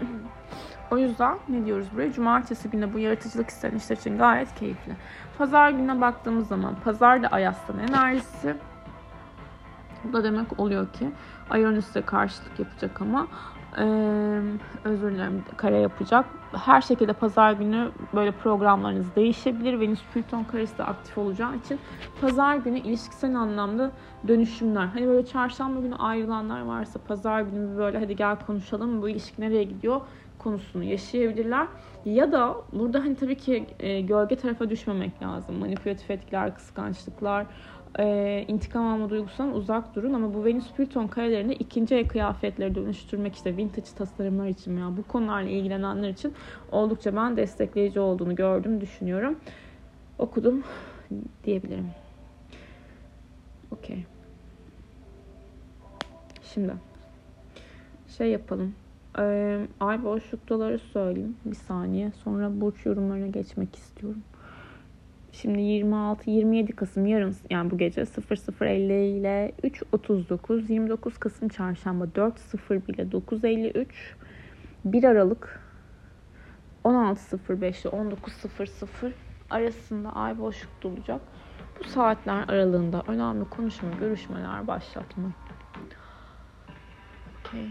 o 0.90 0.98
yüzden 0.98 1.38
ne 1.48 1.66
diyoruz 1.66 1.86
buraya? 1.94 2.12
Cumartesi 2.12 2.70
günü 2.70 2.92
bu 2.92 2.98
yaratıcılık 2.98 3.48
isteyen 3.50 3.76
için 3.76 4.18
gayet 4.18 4.54
keyifli. 4.54 4.92
Pazar 5.38 5.70
gününe 5.70 6.00
baktığımız 6.00 6.48
zaman 6.48 6.74
pazar 6.84 7.22
da 7.22 7.28
Ay 7.28 7.46
Aslan 7.46 7.78
enerjisi. 7.78 8.56
Bu 10.04 10.12
da 10.12 10.24
demek 10.24 10.60
oluyor 10.60 10.92
ki 10.92 11.10
Ionis'e 11.54 12.02
karşılık 12.02 12.58
yapacak 12.58 13.00
ama 13.00 13.28
ee, 13.78 14.40
özür 14.84 15.12
dilerim 15.12 15.44
kare 15.56 15.78
yapacak. 15.78 16.26
Her 16.52 16.80
şekilde 16.80 17.12
pazar 17.12 17.52
günü 17.52 17.90
böyle 18.14 18.30
programlarınız 18.30 19.16
değişebilir. 19.16 19.80
Venüs 19.80 20.02
Plüton 20.14 20.44
karesi 20.44 20.78
de 20.78 20.84
aktif 20.84 21.18
olacağı 21.18 21.56
için 21.56 21.78
pazar 22.20 22.56
günü 22.56 22.78
ilişkisel 22.78 23.34
anlamda 23.34 23.92
dönüşümler. 24.28 24.86
Hani 24.86 25.06
böyle 25.06 25.26
çarşamba 25.26 25.80
günü 25.80 25.94
ayrılanlar 25.94 26.60
varsa 26.60 26.98
pazar 26.98 27.40
günü 27.40 27.78
böyle 27.78 27.98
hadi 27.98 28.16
gel 28.16 28.36
konuşalım 28.46 29.02
bu 29.02 29.08
ilişki 29.08 29.42
nereye 29.42 29.64
gidiyor 29.64 30.00
konusunu 30.38 30.84
yaşayabilirler. 30.84 31.66
Ya 32.04 32.32
da 32.32 32.56
burada 32.72 32.98
hani 33.00 33.16
tabii 33.16 33.36
ki 33.36 33.66
e, 33.80 34.00
gölge 34.00 34.36
tarafa 34.36 34.70
düşmemek 34.70 35.22
lazım. 35.22 35.58
Manipülatif 35.58 36.10
etkiler, 36.10 36.54
kıskançlıklar, 36.54 37.46
e, 37.98 38.44
intikam 38.48 38.86
alma 38.86 39.10
duygusundan 39.10 39.54
uzak 39.54 39.94
durun 39.94 40.12
ama 40.12 40.34
bu 40.34 40.44
Venüs 40.44 40.72
Plüton 40.72 41.06
karelerini 41.06 41.52
ikinci 41.52 41.94
el 41.94 42.08
kıyafetleri 42.08 42.74
dönüştürmek 42.74 43.34
işte 43.34 43.56
vintage 43.56 43.90
tasarımlar 43.98 44.46
için 44.46 44.78
ya 44.78 44.96
bu 44.96 45.02
konularla 45.02 45.50
ilgilenenler 45.50 46.08
için 46.08 46.34
oldukça 46.72 47.16
ben 47.16 47.36
destekleyici 47.36 48.00
olduğunu 48.00 48.34
gördüm 48.34 48.80
düşünüyorum. 48.80 49.38
Okudum 50.18 50.62
diyebilirim. 51.44 51.90
Okey. 53.70 54.04
Şimdi 56.42 56.72
şey 58.18 58.30
yapalım. 58.30 58.74
Ee, 59.18 59.66
ay 59.80 60.04
boşluktaları 60.04 60.78
söyleyeyim 60.78 61.36
bir 61.44 61.56
saniye. 61.56 62.12
Sonra 62.24 62.60
burç 62.60 62.86
yorumlarına 62.86 63.26
geçmek 63.26 63.76
istiyorum. 63.76 64.22
Şimdi 65.32 65.58
26-27 65.58 66.72
Kasım 66.72 67.06
yarın 67.06 67.36
yani 67.50 67.70
bu 67.70 67.78
gece 67.78 68.00
00.50 68.00 68.92
ile 68.92 69.52
3.39 69.64 70.72
29 70.72 71.18
Kasım 71.18 71.48
çarşamba 71.48 72.04
4.01 72.04 72.94
ile 72.94 73.02
9.53 73.02 73.86
1 74.84 75.04
Aralık 75.04 75.60
16.05 76.84 77.56
ile 77.58 78.14
19.00 78.14 79.12
arasında 79.50 80.12
ay 80.16 80.38
boşluk 80.38 80.70
olacak. 80.84 81.20
Bu 81.80 81.84
saatler 81.84 82.48
aralığında 82.48 83.02
önemli 83.06 83.44
konuşma, 83.44 83.88
görüşmeler 84.00 84.66
başlatma. 84.66 85.32
Okay. 87.40 87.66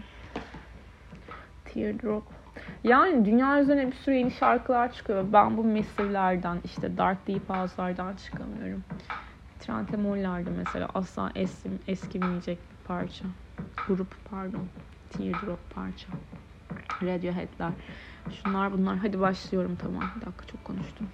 Teardrop 1.64 2.41
yani 2.84 3.24
dünya 3.24 3.60
üzerine 3.60 3.86
bir 3.86 3.96
sürü 3.96 4.14
yeni 4.14 4.30
şarkılar 4.30 4.92
çıkıyor. 4.92 5.24
Ben 5.32 5.56
bu 5.56 5.64
Massive'lerden 5.64 6.58
işte 6.64 6.96
Dark 6.96 7.26
Deep 7.28 7.50
House'lardan 7.50 8.14
çıkamıyorum. 8.16 8.84
Trentemoller'de 9.60 10.50
mesela 10.50 10.88
asla 10.94 11.30
eskim, 11.34 11.78
eskimeyecek 11.88 12.58
bir 12.58 12.86
parça. 12.86 13.24
Grup 13.88 14.14
pardon. 14.30 14.66
Teardrop 15.10 15.74
parça. 15.74 16.08
Radiohead'ler. 17.02 17.72
Şunlar 18.30 18.72
bunlar. 18.72 18.96
Hadi 18.96 19.20
başlıyorum 19.20 19.76
tamam. 19.82 20.02
Bir 20.16 20.26
dakika 20.26 20.46
çok 20.46 20.64
konuştum. 20.64 21.08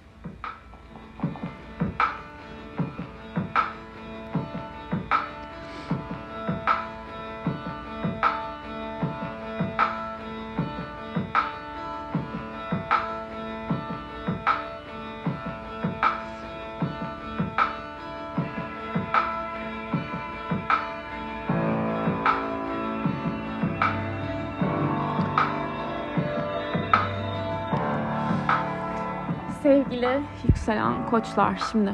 Sevgili 29.99 30.23
yükselen 30.47 31.09
koçlar 31.09 31.61
şimdi 31.71 31.93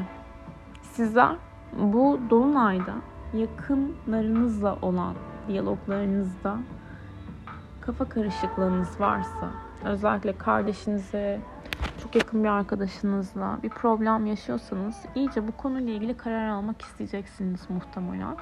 sizler 0.82 1.36
bu 1.78 2.20
dolunayda 2.30 2.94
yakınlarınızla 3.34 4.78
olan 4.82 5.14
diyaloglarınızda 5.48 6.58
kafa 7.80 8.04
karışıklığınız 8.04 9.00
varsa 9.00 9.50
özellikle 9.84 10.38
kardeşinize 10.38 11.40
çok 12.02 12.14
yakın 12.14 12.44
bir 12.44 12.48
arkadaşınızla 12.48 13.58
bir 13.62 13.70
problem 13.70 14.26
yaşıyorsanız 14.26 14.96
iyice 15.14 15.48
bu 15.48 15.52
konuyla 15.52 15.92
ilgili 15.92 16.16
karar 16.16 16.48
almak 16.48 16.82
isteyeceksiniz 16.82 17.70
muhtemelen. 17.70 18.36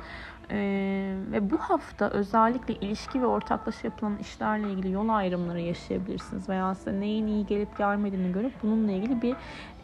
Ee, 0.50 1.16
ve 1.32 1.50
bu 1.50 1.58
hafta 1.58 2.10
özellikle 2.10 2.74
ilişki 2.74 3.22
ve 3.22 3.26
ortaklaşa 3.26 3.88
yapılan 3.88 4.16
işlerle 4.16 4.72
ilgili 4.72 4.92
yol 4.92 5.08
ayrımları 5.08 5.60
yaşayabilirsiniz 5.60 6.48
veya 6.48 6.74
size 6.74 7.00
neyin 7.00 7.26
iyi 7.26 7.46
gelip 7.46 7.78
gelmediğini 7.78 8.32
görüp 8.32 8.52
bununla 8.62 8.92
ilgili 8.92 9.22
bir 9.22 9.36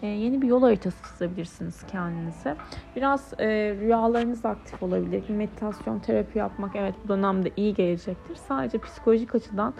e, 0.02 0.06
yeni 0.06 0.42
bir 0.42 0.46
yol 0.46 0.62
haritası 0.62 1.04
çizebilirsiniz 1.04 1.86
kendinize. 1.86 2.56
Biraz 2.96 3.32
e, 3.38 3.46
rüyalarınız 3.80 4.44
aktif 4.44 4.82
olabilir. 4.82 5.28
Meditasyon, 5.28 5.98
terapi 5.98 6.38
yapmak 6.38 6.76
evet 6.76 6.94
bu 7.04 7.08
dönemde 7.08 7.50
iyi 7.56 7.74
gelecektir. 7.74 8.34
Sadece 8.34 8.78
psikolojik 8.78 9.34
açıdan 9.34 9.74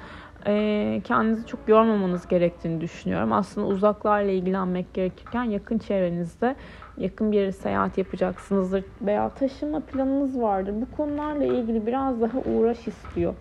e, 0.47 1.01
kendinizi 1.05 1.47
çok 1.47 1.61
yormamanız 1.69 2.29
gerektiğini 2.29 2.81
düşünüyorum. 2.81 3.33
Aslında 3.33 3.67
uzaklarla 3.67 4.31
ilgilenmek 4.31 4.95
gerekirken 4.95 5.45
yakın 5.45 5.79
çevrenizde 5.79 6.57
yakın 7.01 7.33
bir 7.33 7.37
yere 7.37 7.53
seyahat 7.53 7.99
yapacaksınızdır 7.99 8.85
veya 9.03 9.29
taşınma 9.29 9.81
planınız 9.81 10.41
vardır. 10.41 10.75
Bu 10.81 10.97
konularla 10.97 11.45
ilgili 11.45 11.87
biraz 11.87 12.21
daha 12.21 12.39
uğraş 12.39 12.89
istiyor. 12.89 13.35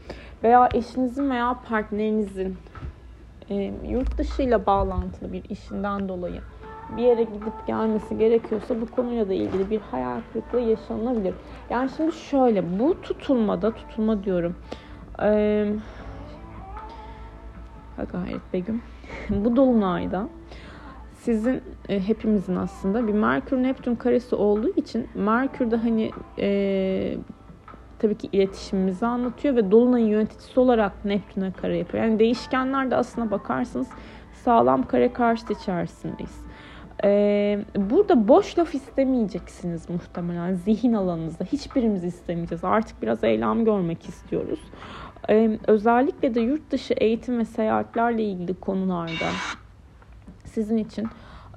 Veya 0.43 0.69
eşinizin 0.73 1.29
veya 1.29 1.59
partnerinizin 1.69 2.57
e, 3.49 3.73
yurt 3.89 4.17
dışıyla 4.17 4.65
bağlantılı 4.65 5.33
bir 5.33 5.43
işinden 5.49 6.09
dolayı 6.09 6.41
bir 6.97 7.03
yere 7.03 7.23
gidip 7.23 7.67
gelmesi 7.67 8.17
gerekiyorsa 8.17 8.81
bu 8.81 8.85
konuyla 8.85 9.29
da 9.29 9.33
ilgili 9.33 9.69
bir 9.69 9.81
hayal 9.91 10.21
kırıklığı 10.33 10.59
yaşanabilir. 10.59 11.33
Yani 11.69 11.89
şimdi 11.97 12.11
şöyle 12.11 12.79
bu 12.79 13.01
tutulmada 13.01 13.71
tutulma 13.71 14.23
diyorum. 14.23 14.55
Ee, 15.21 15.73
gayret 18.11 18.53
Begüm. 18.53 18.81
bu 19.29 19.55
dolunayda 19.55 20.27
sizin 21.19 21.61
e, 21.89 22.07
hepimizin 22.07 22.55
aslında 22.55 23.07
bir 23.07 23.13
Merkür 23.13 23.57
Neptün 23.57 23.95
karesi 23.95 24.35
olduğu 24.35 24.69
için 24.75 25.07
Merkür 25.15 25.71
de 25.71 25.75
hani 25.75 26.11
e, 26.39 27.17
tabii 27.99 28.17
ki 28.17 28.29
iletişimimizi 28.31 29.05
anlatıyor 29.05 29.55
ve 29.55 29.71
Dolunay'ın 29.71 30.07
yöneticisi 30.07 30.59
olarak 30.59 31.05
Neptün'e 31.05 31.51
kare 31.51 31.77
yapıyor. 31.77 32.03
Yani 32.03 32.19
değişkenler 32.19 32.91
de 32.91 32.95
aslına 32.95 33.31
bakarsanız 33.31 33.87
sağlam 34.33 34.83
kare 34.83 35.13
karşıt 35.13 35.51
içerisindeyiz. 35.51 36.49
Ee, 37.03 37.59
burada 37.75 38.27
boş 38.27 38.57
laf 38.57 38.75
istemeyeceksiniz 38.75 39.89
muhtemelen 39.89 40.53
zihin 40.53 40.93
alanınızda. 40.93 41.43
Hiçbirimiz 41.43 42.03
istemeyeceğiz. 42.03 42.63
Artık 42.63 43.01
biraz 43.01 43.23
eylem 43.23 43.65
görmek 43.65 44.09
istiyoruz. 44.09 44.59
Ee, 45.29 45.59
özellikle 45.67 46.35
de 46.35 46.41
yurt 46.41 46.71
dışı 46.71 46.93
eğitim 46.93 47.39
ve 47.39 47.45
seyahatlerle 47.45 48.23
ilgili 48.23 48.53
konularda 48.53 49.25
sizin 50.49 50.77
için 50.77 51.07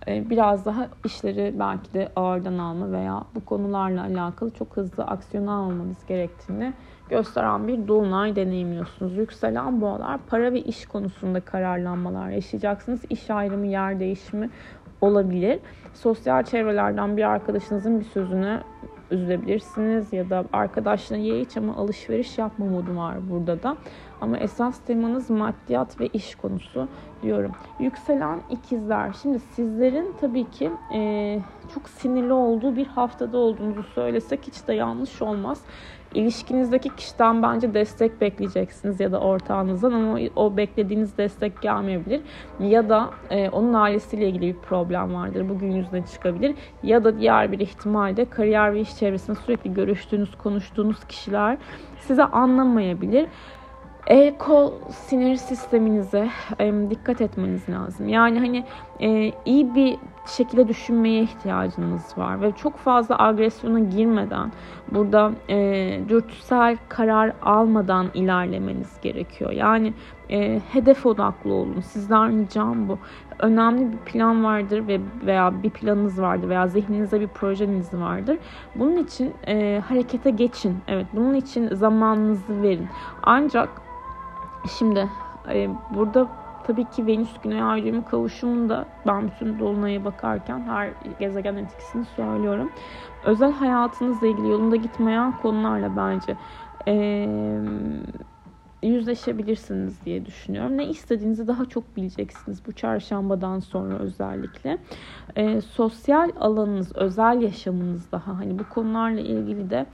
e, 0.08 0.30
biraz 0.30 0.66
daha 0.66 0.88
işleri 1.04 1.54
belki 1.58 1.94
de 1.94 2.08
ağırdan 2.16 2.58
alma 2.58 2.92
veya 2.92 3.25
bu 3.34 3.44
konularla 3.44 4.02
alakalı 4.02 4.50
çok 4.50 4.76
hızlı 4.76 5.04
aksiyon 5.04 5.46
almanız 5.46 6.06
gerektiğini 6.06 6.72
gösteren 7.08 7.68
bir 7.68 7.88
dolunay 7.88 8.37
deneyimliyorsunuz. 8.37 9.16
Yükselen 9.16 9.80
boğalar 9.80 10.18
para 10.26 10.52
ve 10.52 10.61
iş 10.61 10.87
konusunda 10.87 11.40
kararlanmalar 11.40 12.30
yaşayacaksınız. 12.30 13.00
İş 13.11 13.30
ayrımı, 13.30 13.66
yer 13.66 14.00
değişimi 14.00 14.50
olabilir. 15.00 15.61
Sosyal 15.94 16.42
çevrelerden 16.42 17.16
bir 17.16 17.22
arkadaşınızın 17.22 18.00
bir 18.00 18.04
sözüne 18.04 18.61
üzülebilirsiniz 19.12 20.12
ya 20.12 20.31
da 20.31 20.45
arkadaşlarına 20.52 21.25
ye 21.25 21.40
iç 21.40 21.57
ama 21.57 21.76
alışveriş 21.76 22.38
yapma 22.38 22.66
modu 22.66 22.97
var 22.97 23.31
burada 23.31 23.62
da. 23.62 23.76
Ama 24.21 24.38
esas 24.38 24.78
temanız 24.78 25.31
maddiyat 25.31 26.00
ve 26.00 26.07
iş 26.07 26.35
konusu 26.35 26.88
diyorum. 27.22 27.53
Yükselen 27.81 28.40
ikizler. 28.51 29.12
Şimdi 29.22 29.38
sizlerin 29.38 30.14
tabii 30.20 30.51
ki 30.51 30.70
e, 30.94 31.40
çok 31.75 31.88
sinirli 31.88 32.33
olduğu 32.33 32.77
bir 32.77 32.87
haftada 32.87 33.38
olduğunuzu 33.38 33.83
söylesek 33.83 34.40
hiç 34.46 34.68
de 34.68 34.75
yanlış 34.75 35.22
olmaz. 35.22 35.64
İlişkinizdeki 36.14 36.96
kişiden 36.96 37.42
bence 37.42 37.75
destek 37.75 38.20
bekleyeceksiniz 38.20 39.01
ya 39.01 39.12
da 39.12 39.20
ortağınızdan 39.20 39.92
ama 39.92 40.18
o 40.37 40.57
beklediğiniz 40.57 41.18
destek 41.18 41.62
gelmeyebilir. 41.62 42.20
Ya 42.61 42.88
da 42.88 43.11
e, 43.31 43.48
onun 43.48 43.75
ailesiyle 43.75 44.29
ilgili 44.29 44.55
bir 44.55 44.61
problem 44.61 45.14
vardır. 45.14 45.48
Bugün 45.48 45.70
yüzüne 45.70 46.07
çıkabilir. 46.07 46.55
Ya 46.83 47.05
da 47.05 47.18
diğer 47.18 47.53
bir 47.53 47.59
ihtimalde 47.59 48.25
kariyer 48.25 48.75
ve 48.75 48.81
iş 48.81 48.96
çevresinde 48.96 49.37
sürekli 49.37 49.75
görüştüğünüz, 49.75 50.35
konuştuğunuz 50.38 51.05
kişiler 51.05 51.59
size 51.98 52.25
anlamayabilir. 52.25 53.27
El 54.12 54.38
kol 54.38 54.72
sinir 54.90 55.37
sisteminize 55.37 56.29
e, 56.59 56.72
dikkat 56.90 57.20
etmeniz 57.20 57.68
lazım. 57.68 58.09
Yani 58.09 58.38
hani 58.38 58.64
e, 59.01 59.33
iyi 59.44 59.75
bir 59.75 59.96
şekilde 60.27 60.68
düşünmeye 60.68 61.22
ihtiyacınız 61.22 62.18
var 62.18 62.42
ve 62.42 62.53
çok 62.53 62.77
fazla 62.77 63.18
agresyona 63.18 63.79
girmeden 63.79 64.53
burada 64.90 65.33
e, 65.48 66.01
dürtüsel 66.09 66.77
karar 66.88 67.33
almadan 67.42 68.07
ilerlemeniz 68.14 69.01
gerekiyor. 69.01 69.51
Yani 69.51 69.92
e, 70.31 70.61
hedef 70.72 71.07
odaklı 71.07 71.53
olun. 71.53 71.81
Sizden 71.81 72.38
ricam 72.38 72.88
bu. 72.88 72.98
Önemli 73.38 73.92
bir 73.92 73.98
plan 73.98 74.44
vardır 74.44 74.88
ve 74.88 75.01
veya 75.27 75.62
bir 75.62 75.70
planınız 75.70 76.20
vardır 76.20 76.48
veya 76.48 76.66
zihninizde 76.66 77.20
bir 77.20 77.29
projeniz 77.29 77.94
vardır. 77.94 78.38
Bunun 78.75 78.96
için 78.96 79.35
e, 79.46 79.83
harekete 79.88 80.31
geçin. 80.31 80.77
Evet, 80.88 81.07
bunun 81.12 81.35
için 81.35 81.75
zamanınızı 81.75 82.62
verin. 82.62 82.88
Ancak 83.22 83.82
Şimdi 84.68 85.09
e, 85.48 85.70
burada 85.90 86.29
tabii 86.64 86.85
ki 86.90 87.07
Venüs 87.07 87.40
Güney 87.40 87.62
ay 87.62 87.85
düğümü 87.85 88.05
kavuşumunda 88.05 88.87
ben 89.07 89.29
bütün 89.29 89.59
dolunaya 89.59 90.05
bakarken 90.05 90.61
her 90.66 90.94
gezegen 91.18 91.57
etkisini 91.57 92.05
söylüyorum. 92.05 92.72
Özel 93.22 93.53
hayatınızla 93.53 94.27
ilgili 94.27 94.48
yolunda 94.48 94.77
gitmeyen 94.77 95.33
konularla 95.33 95.96
bence 95.96 96.37
e, 96.88 97.59
yüzleşebilirsiniz 98.83 100.05
diye 100.05 100.27
düşünüyorum. 100.27 100.77
Ne 100.79 100.87
istediğinizi 100.88 101.48
daha 101.48 101.64
çok 101.64 101.96
bileceksiniz 101.96 102.66
bu 102.66 102.72
çarşambadan 102.72 103.59
sonra 103.59 103.98
özellikle. 103.98 104.79
E, 105.37 105.61
sosyal 105.61 106.31
alanınız, 106.40 106.96
özel 106.96 107.42
yaşamınız 107.42 108.12
daha 108.12 108.38
hani 108.38 108.59
bu 108.59 108.68
konularla 108.68 109.20
ilgili 109.20 109.70
de 109.70 109.87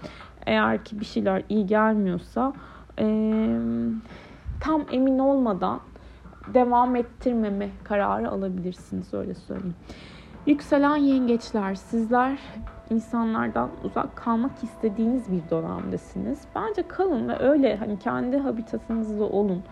eğer 0.46 0.84
ki 0.84 1.00
bir 1.00 1.04
şeyler 1.04 1.42
iyi 1.48 1.66
gelmiyorsa 1.66 2.52
eee 2.98 3.58
tam 4.60 4.84
emin 4.92 5.18
olmadan 5.18 5.80
devam 6.54 6.96
ettirmeme 6.96 7.68
kararı 7.84 8.30
alabilirsiniz 8.30 9.14
öyle 9.14 9.34
söyleyeyim. 9.34 9.76
Yükselen 10.46 10.96
yengeçler 10.96 11.74
sizler 11.74 12.38
insanlardan 12.90 13.70
uzak 13.84 14.16
kalmak 14.16 14.64
istediğiniz 14.64 15.32
bir 15.32 15.50
dönemdesiniz. 15.50 16.40
Bence 16.54 16.88
kalın 16.88 17.28
ve 17.28 17.38
öyle 17.38 17.76
hani 17.76 17.98
kendi 17.98 18.38
habitatınızda 18.38 19.24
olun. 19.24 19.62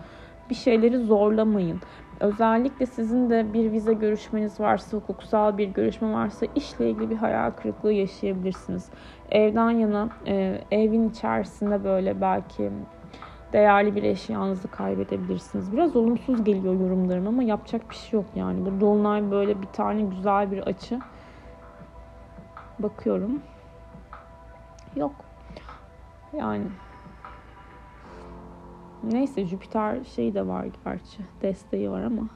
Bir 0.49 0.55
şeyleri 0.55 0.97
zorlamayın. 0.97 1.79
Özellikle 2.19 2.85
sizin 2.85 3.29
de 3.29 3.53
bir 3.53 3.71
vize 3.71 3.93
görüşmeniz 3.93 4.59
varsa, 4.59 4.97
hukuksal 4.97 5.57
bir 5.57 5.67
görüşme 5.67 6.13
varsa 6.13 6.45
işle 6.55 6.89
ilgili 6.89 7.09
bir 7.09 7.15
hayal 7.15 7.51
kırıklığı 7.51 7.93
yaşayabilirsiniz. 7.93 8.89
Evden 9.31 9.69
yana, 9.69 10.09
e, 10.27 10.61
evin 10.71 11.09
içerisinde 11.09 11.83
böyle 11.83 12.21
belki 12.21 12.71
değerli 13.53 13.95
bir 13.95 14.03
eşyanızı 14.03 14.71
kaybedebilirsiniz. 14.71 15.71
Biraz 15.71 15.95
olumsuz 15.95 16.43
geliyor 16.43 16.79
yorumlarım 16.79 17.27
ama 17.27 17.43
yapacak 17.43 17.89
bir 17.89 17.95
şey 17.95 18.19
yok 18.19 18.25
yani. 18.35 18.65
Bu 18.65 18.81
dolunay 18.81 19.31
böyle 19.31 19.61
bir 19.61 19.67
tane 19.67 20.01
güzel 20.01 20.51
bir 20.51 20.59
açı. 20.59 20.99
Bakıyorum. 22.79 23.41
Yok. 24.95 25.15
Yani 26.37 26.63
neyse 29.03 29.45
Jüpiter 29.45 30.03
şey 30.03 30.33
de 30.33 30.47
var 30.47 30.67
gerçi. 30.85 31.17
Desteği 31.41 31.91
var 31.91 32.01
ama 32.01 32.27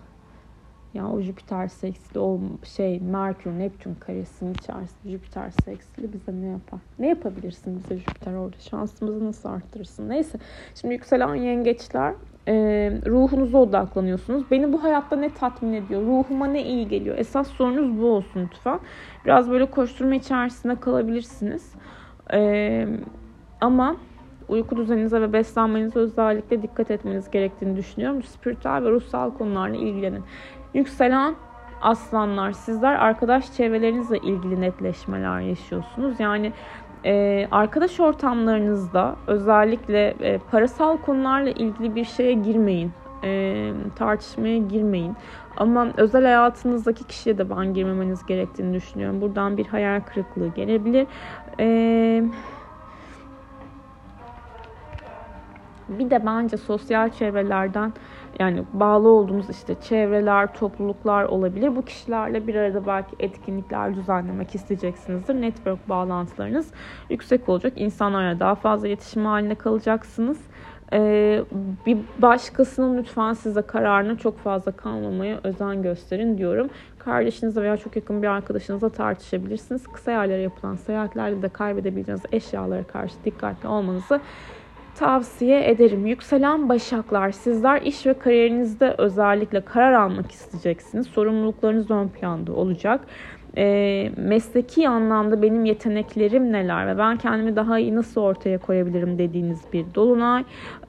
yani 0.94 1.14
o 1.14 1.22
Jüpiter 1.22 1.68
seksili, 1.68 2.20
o 2.20 2.40
şey 2.64 3.00
Merkür, 3.00 3.52
Neptün 3.52 3.96
karesinin 3.96 4.54
içerisinde 4.54 5.12
Jüpiter 5.12 5.50
seksili 5.66 6.14
bize 6.14 6.32
ne 6.42 6.48
yapar? 6.48 6.80
Ne 7.00 7.08
yapabilirsin 7.08 7.78
bize 7.78 7.98
Jüpiter 7.98 8.34
orada? 8.34 8.58
Şansımızı 8.60 9.26
nasıl 9.26 9.50
arttırırsın? 9.50 10.10
Neyse. 10.10 10.40
Şimdi 10.76 10.94
yükselen 10.94 11.36
yengeçler 11.36 12.14
e, 12.48 12.54
ruhunuza 13.06 13.58
odaklanıyorsunuz. 13.58 14.52
Beni 14.52 14.74
bu 14.74 14.84
hayatta 14.84 15.16
ne 15.16 15.34
tatmin 15.34 15.74
ediyor? 15.74 16.02
Ruhuma 16.02 16.48
ne 16.48 16.64
iyi 16.64 16.88
geliyor? 16.88 17.18
Esas 17.18 17.48
sorunuz 17.48 18.02
bu 18.02 18.06
olsun 18.06 18.50
lütfen. 18.52 18.80
Biraz 19.26 19.50
böyle 19.50 19.66
koşturma 19.66 20.16
içerisinde 20.16 20.76
kalabilirsiniz. 20.76 21.74
E, 22.34 22.88
ama 23.62 23.96
uyku 24.50 24.78
düzeninize 24.78 25.22
ve 25.22 25.34
beslenmenize 25.34 26.00
özellikle 26.00 26.62
dikkat 26.62 26.92
etmeniz 26.92 27.32
gerektiğini 27.32 27.78
düşünüyorum. 27.78 28.24
Spiritüel 28.24 28.84
ve 28.84 28.92
ruhsal 28.92 29.32
konularla 29.32 29.76
ilgilenin. 29.76 30.24
Yükselen 30.74 31.36
aslanlar 31.82 32.52
sizler 32.52 32.96
arkadaş 32.96 33.54
çevrelerinizle 33.54 34.18
ilgili 34.18 34.62
netleşmeler 34.62 35.40
yaşıyorsunuz. 35.40 36.20
Yani 36.20 36.54
e, 37.06 37.48
arkadaş 37.52 38.00
ortamlarınızda 38.00 39.16
özellikle 39.28 40.08
e, 40.08 40.38
parasal 40.38 40.98
konularla 40.98 41.50
ilgili 41.50 41.96
bir 41.96 42.06
şeye 42.06 42.34
girmeyin. 42.34 42.92
E, 43.24 43.72
tartışmaya 43.96 44.58
girmeyin. 44.58 45.16
Ama 45.58 45.88
özel 45.98 46.24
hayatınızdaki 46.24 47.04
kişiye 47.04 47.38
de 47.38 47.50
ben 47.50 47.74
girmemeniz 47.74 48.26
gerektiğini 48.26 48.74
düşünüyorum. 48.74 49.22
Buradan 49.22 49.58
bir 49.58 49.66
hayal 49.66 50.02
kırıklığı 50.02 50.48
gelebilir. 50.48 51.08
Eee 51.60 52.24
Bir 56.00 56.10
de 56.10 56.26
bence 56.26 56.58
sosyal 56.58 57.10
çevrelerden 57.10 57.94
yani 58.40 58.64
bağlı 58.74 59.10
olduğumuz 59.10 59.50
işte 59.50 59.76
çevreler, 59.82 60.54
topluluklar 60.54 61.24
olabilir. 61.24 61.76
Bu 61.76 61.86
kişilerle 61.86 62.48
bir 62.48 62.56
arada 62.56 62.88
belki 62.88 63.16
etkinlikler 63.20 63.96
düzenlemek 63.96 64.56
isteyeceksinizdir. 64.56 65.34
Network 65.34 65.90
bağlantılarınız 65.90 66.72
yüksek 67.10 67.50
olacak. 67.50 67.74
İnsanlarla 67.76 68.40
daha 68.40 68.56
fazla 68.56 68.88
iletişim 68.88 69.26
halinde 69.26 69.56
kalacaksınız. 69.56 70.38
Ee, 70.94 71.44
bir 71.86 71.98
başkasının 72.20 72.98
lütfen 72.98 73.34
size 73.34 73.62
kararına 73.62 74.18
çok 74.18 74.40
fazla 74.40 74.72
kalmamaya 74.72 75.40
özen 75.44 75.82
gösterin 75.82 76.38
diyorum. 76.38 76.70
Kardeşinizle 77.00 77.62
veya 77.62 77.78
çok 77.78 77.96
yakın 77.96 78.24
bir 78.24 78.28
arkadaşınızla 78.28 78.90
tartışabilirsiniz. 78.90 79.88
Kısa 79.88 80.12
yerlere 80.12 80.42
yapılan 80.42 80.76
seyahatlerde 80.76 81.42
de 81.42 81.50
kaybedebileceğiniz 81.50 82.24
eşyalara 82.32 82.84
karşı 82.84 83.16
dikkatli 83.26 83.68
olmanızı 83.68 84.22
tavsiye 85.02 85.70
ederim. 85.70 86.06
Yükselen 86.06 86.70
Başaklar, 86.70 87.32
sizler 87.32 87.82
iş 87.82 88.06
ve 88.06 88.14
kariyerinizde 88.14 88.96
özellikle 88.98 89.62
karar 89.62 89.94
almak 89.94 90.32
isteyeceksiniz. 90.32 91.08
Sorumluluklarınız 91.08 91.92
ön 91.92 92.08
planda 92.08 92.54
olacak. 92.54 93.02
E, 93.58 94.12
mesleki 94.18 94.90
anlamda 94.90 95.42
benim 95.42 95.66
yeteneklerim 95.66 96.52
neler 96.52 96.88
ve 96.88 96.98
ben 96.98 97.18
kendimi 97.18 97.56
daha 97.56 97.80
iyi 97.80 97.96
nasıl 97.96 98.22
ortaya 98.22 98.58
koyabilirim 98.58 99.18
dediğiniz 99.18 99.62
bir 99.74 99.86
dolunay. 99.96 100.44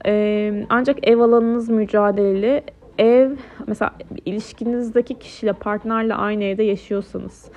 E, 0.05 0.65
ancak 0.69 1.07
ev 1.07 1.19
alanınız 1.19 1.69
mücadeleli. 1.69 2.63
Ev, 2.97 3.31
mesela 3.67 3.91
ilişkinizdeki 4.25 5.19
kişiyle, 5.19 5.53
partnerle 5.53 6.13
aynı 6.13 6.43
evde 6.43 6.63
yaşıyorsanız 6.63 7.51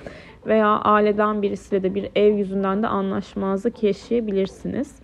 veya 0.47 0.67
aileden 0.67 1.41
birisiyle 1.41 1.83
de 1.83 1.95
bir 1.95 2.09
ev 2.15 2.33
yüzünden 2.33 2.83
de 2.83 2.87
anlaşmazlık 2.87 3.83
yaşayabilirsiniz. 3.83 4.95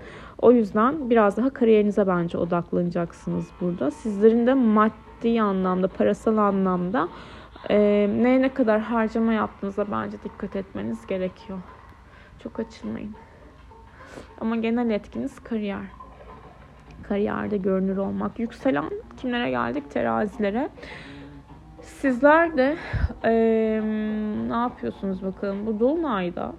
O 0.43 0.51
yüzden 0.51 1.09
biraz 1.09 1.37
daha 1.37 1.49
kariyerinize 1.49 2.07
bence 2.07 2.37
odaklanacaksınız 2.37 3.47
burada. 3.61 3.91
Sizlerin 3.91 4.47
de 4.47 4.53
maddi 4.53 5.41
anlamda, 5.41 5.87
parasal 5.87 6.37
anlamda 6.37 7.07
e, 7.69 7.77
neye 8.09 8.41
ne 8.41 8.53
kadar 8.53 8.79
harcama 8.79 9.33
yaptığınıza 9.33 9.91
bence 9.91 10.17
dikkat 10.23 10.55
etmeniz 10.55 11.07
gerekiyor. 11.07 11.59
Çok 12.43 12.59
açılmayın. 12.59 13.15
Ama 14.41 14.55
genel 14.55 14.89
etkiniz 14.89 15.39
kariyer. 15.39 15.85
Kariyerde 17.03 17.57
görünür 17.57 17.97
olmak. 17.97 18.39
Yükselen 18.39 18.85
kimlere 19.17 19.49
geldik? 19.49 19.91
Terazilere. 19.91 20.69
Sizler 21.81 22.57
de 22.57 22.77
e, 23.23 23.31
ne 24.49 24.55
yapıyorsunuz 24.55 25.23
bakalım 25.23 25.65
bu 25.65 25.79
dolunayda 25.79 26.53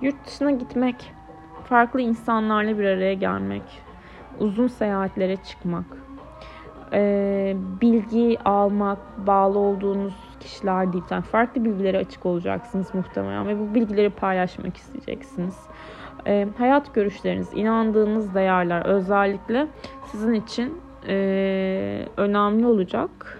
Yurt 0.00 0.26
dışına 0.26 0.50
gitmek, 0.50 1.12
farklı 1.64 2.00
insanlarla 2.00 2.78
bir 2.78 2.84
araya 2.84 3.14
gelmek, 3.14 3.62
uzun 4.38 4.66
seyahatlere 4.66 5.36
çıkmak, 5.36 5.84
bilgi 7.80 8.38
almak, 8.44 8.98
bağlı 9.26 9.58
olduğunuz 9.58 10.14
kişiler 10.40 10.92
değil. 10.92 11.04
Yani 11.10 11.22
farklı 11.22 11.64
bilgilere 11.64 11.98
açık 11.98 12.26
olacaksınız 12.26 12.94
muhtemelen 12.94 13.48
ve 13.48 13.60
bu 13.60 13.74
bilgileri 13.74 14.10
paylaşmak 14.10 14.76
isteyeceksiniz. 14.76 15.58
Hayat 16.58 16.94
görüşleriniz, 16.94 17.48
inandığınız 17.54 18.34
değerler 18.34 18.86
özellikle 18.86 19.66
sizin 20.04 20.34
için 20.34 20.80
önemli 22.16 22.66
olacak. 22.66 23.39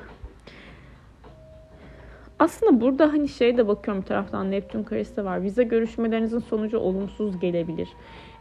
Aslında 2.40 2.81
burada 2.81 3.12
hani 3.12 3.29
şey 3.29 3.57
de 3.57 3.68
bakıyorum 3.68 4.03
bir 4.03 4.07
taraftan 4.07 4.50
Neptün 4.50 4.83
karesi 4.83 5.16
de 5.16 5.24
var. 5.24 5.42
Vize 5.42 5.62
görüşmelerinizin 5.62 6.38
sonucu 6.38 6.79
olumsuz 6.79 7.40
gelebilir. 7.40 7.88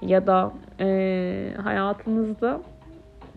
Ya 0.02 0.28
da 0.28 0.52
e, 0.80 1.54
hayatınızda 1.64 2.62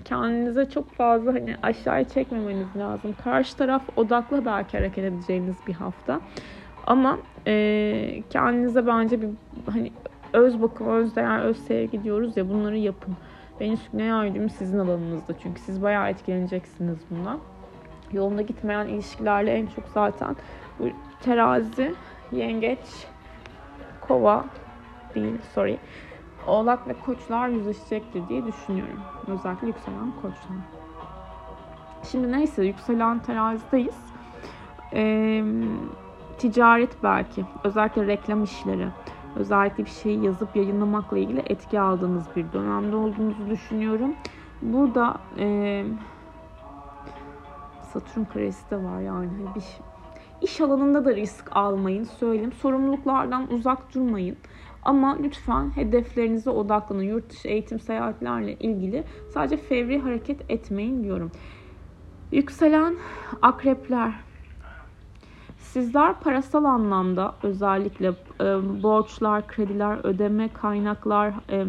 kendinize 0.05 0.70
çok 0.70 0.90
fazla 0.90 1.35
hani 1.35 1.57
aşağıya 1.62 2.05
çekmemeniz 2.05 2.77
lazım. 2.77 3.14
Karşı 3.25 3.57
taraf 3.57 3.83
odaklı 3.96 4.44
belki 4.44 4.79
hareket 4.79 5.05
edeceğiniz 5.05 5.57
bir 5.66 5.75
hafta. 5.75 6.20
Ama 6.87 7.18
e, 7.46 8.22
kendinize 8.31 8.87
bence 8.87 9.22
bir 9.22 9.29
hani 9.70 9.92
öz 10.33 10.62
bakım, 10.62 10.88
öz 10.88 11.16
değer, 11.16 11.40
öz 11.40 11.57
sevgi 11.57 12.03
diyoruz 12.05 12.37
ya 12.37 12.48
bunları 12.48 12.79
yapın. 12.79 13.14
Venüs 13.61 13.81
Güney 13.92 14.12
Ay 14.12 14.48
sizin 14.59 14.79
alanınızda 14.79 15.33
çünkü 15.42 15.61
siz 15.61 15.83
bayağı 15.83 16.11
etkileneceksiniz 16.11 16.98
bundan 17.11 17.38
yolunda 18.12 18.42
gitmeyen 18.42 18.87
ilişkilerle 18.87 19.53
en 19.53 19.66
çok 19.66 19.85
zaten 19.94 20.37
bu 20.79 20.88
terazi, 21.20 21.94
yengeç, 22.33 23.07
kova 24.01 24.44
değil 25.14 25.38
sorry. 25.55 25.79
Oğlak 26.46 26.88
ve 26.88 26.94
koçlar 27.07 27.48
yüzleşecektir 27.48 28.29
diye 28.29 28.46
düşünüyorum. 28.46 29.01
Özellikle 29.27 29.66
yükselen 29.66 30.12
koçlar. 30.22 30.57
Şimdi 32.11 32.33
neyse 32.33 32.64
yükselen 32.64 33.18
terazideyiz. 33.18 34.12
Ee, 34.92 35.44
ticaret 36.38 37.03
belki. 37.03 37.44
Özellikle 37.64 38.07
reklam 38.07 38.44
işleri. 38.44 38.88
Özellikle 39.37 39.85
bir 39.85 39.90
şeyi 39.90 40.25
yazıp 40.25 40.57
yayınlamakla 40.57 41.18
ilgili 41.18 41.42
etki 41.46 41.81
aldığınız 41.81 42.27
bir 42.37 42.53
dönemde 42.53 42.96
olduğunuzu 42.96 43.51
düşünüyorum. 43.51 44.14
Burada 44.62 45.16
e, 45.38 45.85
Satürn 47.93 48.25
karesi 48.25 48.71
de 48.71 48.77
var 48.77 49.01
yani. 49.01 49.29
Hani 49.29 49.55
bir 49.55 49.65
iş 50.43 50.61
alanında 50.61 51.05
da 51.05 51.17
risk 51.17 51.57
almayın 51.57 52.05
söyleyeyim. 52.05 52.53
Sorumluluklardan 52.53 53.53
uzak 53.53 53.95
durmayın. 53.95 54.37
Ama 54.83 55.19
lütfen 55.23 55.77
hedeflerinize 55.77 56.51
odaklanın. 56.51 57.03
Yurt 57.03 57.31
dışı 57.31 57.49
eğitim 57.49 57.81
seyahatlerle 57.81 58.55
ilgili 58.55 59.05
sadece 59.35 59.57
fevri 59.57 59.99
hareket 59.99 60.51
etmeyin 60.51 61.05
diyorum. 61.05 61.31
Yükselen 62.33 62.97
akrepler. 63.43 64.13
Sizler 65.59 66.21
parasal 66.21 66.65
anlamda 66.65 67.35
özellikle 67.43 68.09
e, 68.41 68.45
borçlar, 68.83 69.47
krediler, 69.47 69.99
ödeme 70.05 70.49
kaynaklar, 70.49 71.35
e, 71.51 71.65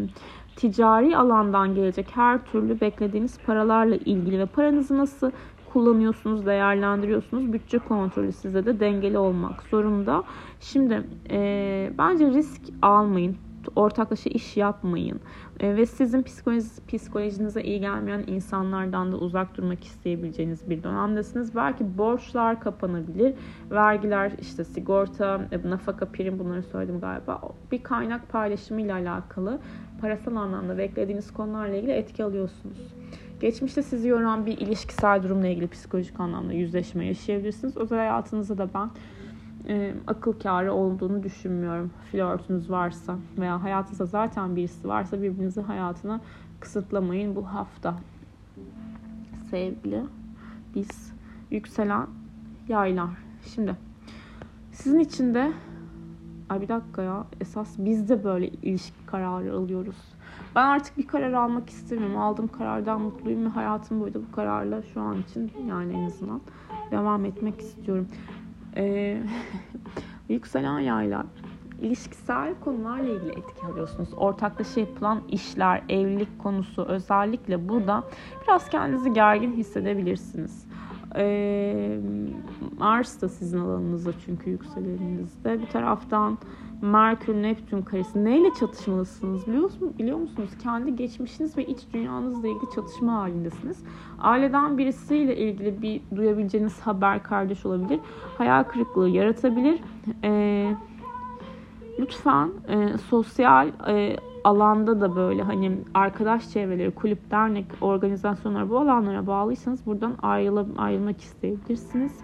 ticari 0.56 1.18
alandan 1.18 1.76
gelecek 1.76 2.08
her 2.16 2.46
türlü 2.46 2.82
beklediğiniz 2.82 3.40
paralarla 3.40 3.96
ilgili 3.96 4.40
ve 4.40 4.46
paranızı 4.46 4.98
nasıl 4.98 5.32
kullanıyorsunuz, 5.74 6.46
değerlendiriyorsunuz. 6.46 7.54
Bütçe 7.54 7.80
kontrolü 7.80 8.32
size 8.32 8.66
de 8.66 8.80
dengeli 8.80 9.18
olmak 9.18 9.64
zorunda. 9.64 10.24
Şimdi 10.60 11.04
e, 11.30 11.92
bence 11.98 12.28
risk 12.30 12.62
almayın. 12.82 13.36
Ortaklaşa 13.76 14.30
iş 14.30 14.58
yapmayın. 14.58 15.20
E, 15.60 15.76
ve 15.76 15.86
sizin 15.86 16.24
psikoloji, 16.24 16.68
psikolojinize 16.88 17.64
iyi 17.64 17.80
gelmeyen 17.80 18.24
insanlardan 18.28 19.12
da 19.12 19.18
uzak 19.18 19.58
durmak 19.58 19.84
isteyebileceğiniz 19.84 20.70
bir 20.70 20.84
dönemdesiniz. 20.84 21.56
Belki 21.56 21.98
borçlar 21.98 22.60
kapanabilir. 22.60 23.34
Vergiler, 23.72 24.32
işte 24.42 24.64
sigorta, 24.64 25.48
e, 25.52 25.70
nafaka, 25.70 26.06
prim 26.06 26.40
bunları 26.40 26.64
söyledim 26.64 27.00
galiba. 27.00 27.42
Bir 27.72 27.84
kaynak 27.84 28.30
paylaşımı 28.30 28.82
ile 28.82 28.94
alakalı 28.94 29.60
parasal 30.02 30.36
anlamda 30.36 30.78
beklediğiniz 30.78 31.34
konularla 31.34 31.76
ilgili 31.76 31.92
etki 31.92 32.24
alıyorsunuz. 32.24 33.03
Geçmişte 33.43 33.84
sizi 33.84 34.08
yoran 34.08 34.45
bir 34.45 34.58
ilişkisel 34.58 35.23
durumla 35.23 35.47
ilgili 35.47 35.67
psikolojik 35.67 36.19
anlamda 36.19 36.53
yüzleşme 36.53 37.06
yaşayabilirsiniz. 37.06 37.77
Özel 37.77 37.97
hayatınızda 37.97 38.58
da 38.58 38.69
ben 38.73 38.89
e, 39.67 39.93
akıl 40.08 40.34
kârı 40.34 40.73
olduğunu 40.73 41.23
düşünmüyorum. 41.23 41.91
Flörtünüz 42.12 42.69
varsa 42.69 43.17
veya 43.38 43.63
hayatınızda 43.63 44.06
zaten 44.06 44.56
birisi 44.56 44.88
varsa 44.88 45.21
birbirinizi 45.21 45.62
hayatına 45.62 46.21
kısıtlamayın 46.60 47.36
bu 47.36 47.47
hafta. 47.47 47.95
Sevgili 49.49 50.01
biz 50.75 51.13
yükselen 51.51 52.08
yaylar. 52.67 53.10
Şimdi 53.56 53.75
sizin 54.71 54.99
için 54.99 55.34
de 55.34 55.51
ay 56.49 56.62
bir 56.62 56.67
dakika 56.67 57.01
ya 57.01 57.25
esas 57.41 57.75
biz 57.77 58.10
de 58.10 58.23
böyle 58.23 58.47
ilişki 58.47 59.06
kararı 59.06 59.53
alıyoruz 59.53 60.13
ben 60.56 60.68
artık 60.68 60.98
bir 60.98 61.08
karar 61.08 61.34
almak 61.34 61.70
istemiyorum. 61.70 62.18
Aldığım 62.18 62.48
karardan 62.48 63.02
mutluyum 63.02 63.46
ve 63.46 63.50
hayatım 63.50 64.00
boyunca 64.00 64.20
bu 64.30 64.36
kararla 64.36 64.82
şu 64.82 65.02
an 65.02 65.22
için 65.22 65.52
yani 65.70 65.94
en 65.94 66.06
azından 66.06 66.42
devam 66.92 67.26
etmek 67.26 67.60
istiyorum. 67.62 68.08
Ee, 68.76 69.24
yükselen 70.30 70.80
yaylar 70.80 71.26
ilişkisel 71.84 72.54
konularla 72.63 73.10
ilgili 73.10 73.32
etki 73.32 73.66
alıyorsunuz. 73.66 74.10
Ortaklaşa 74.18 74.80
yapılan 74.80 75.22
işler, 75.30 75.84
evlilik 75.89 76.39
konusu 76.39 76.84
özellikle 76.84 77.70
burada 77.70 78.04
biraz 78.44 78.70
kendinizi 78.70 79.13
gergin 79.13 79.54
hissedebilirsiniz. 79.54 80.66
Ee, 81.16 82.00
Mars 82.78 83.22
da 83.22 83.30
sizin 83.30 83.60
alanınızda 83.60 84.12
çünkü 84.26 84.50
yükselenizde. 84.50 85.62
Bir 85.62 85.68
taraftan 85.68 86.38
Merkür 86.84 87.34
Neptün 87.34 87.82
karesi 87.82 88.26
neyle 88.26 88.54
çatışmalısınız 88.60 89.48
biliyor 89.48 89.63
musunuz? 89.63 89.98
Biliyor 90.00 90.17
musunuz? 90.17 90.50
Kendi 90.63 90.96
geçmişiniz 90.96 91.58
ve 91.58 91.65
iç 91.65 91.80
dünyanızla 91.93 92.48
ilgili 92.48 92.72
çatışma 92.76 93.13
halindesiniz. 93.13 93.84
Aileden 94.19 94.78
birisiyle 94.78 95.38
ilgili 95.38 95.82
bir 95.82 96.02
duyabileceğiniz 96.15 96.82
haber 96.82 97.24
kardeş 97.24 97.65
olabilir. 97.65 98.00
Hayal 98.38 98.63
kırıklığı 98.63 99.10
yaratabilir. 99.10 99.80
Ee, 100.24 100.76
lütfen 102.00 102.50
e, 102.67 102.98
sosyal 102.98 103.67
e, 103.88 104.17
alanda 104.43 105.02
da 105.02 105.15
böyle 105.15 105.43
hani 105.43 105.78
arkadaş 105.93 106.50
çevreleri, 106.50 106.91
kulüp, 106.91 107.32
dernek, 107.32 107.65
organizasyonlar 107.82 108.69
bu 108.69 108.80
alanlara 108.80 109.28
bağlıysanız 109.28 109.86
buradan 109.86 110.15
ayrıl 110.22 110.65
ayrılmak 110.78 111.22
isteyebilirsiniz. 111.22 112.19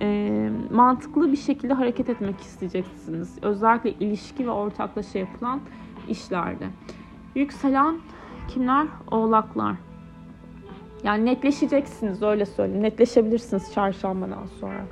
E, 0.00 0.50
mantıklı 0.70 1.32
bir 1.32 1.36
şekilde 1.36 1.74
hareket 1.74 2.10
etmek 2.10 2.40
isteyeceksiniz. 2.40 3.38
Özellikle 3.42 3.90
ilişki 3.90 4.46
ve 4.46 4.50
ortaklaşa 4.50 5.18
yapılan 5.18 5.60
işlerde. 6.08 6.66
Yükselen 7.34 7.98
kimler? 8.48 8.86
Oğlaklar. 9.10 9.74
Yani 11.04 11.24
netleşeceksiniz 11.24 12.22
öyle 12.22 12.46
söyleyeyim. 12.46 12.82
Netleşebilirsiniz 12.82 13.72
çarşambadan 13.74 14.46
sonra. 14.60 14.86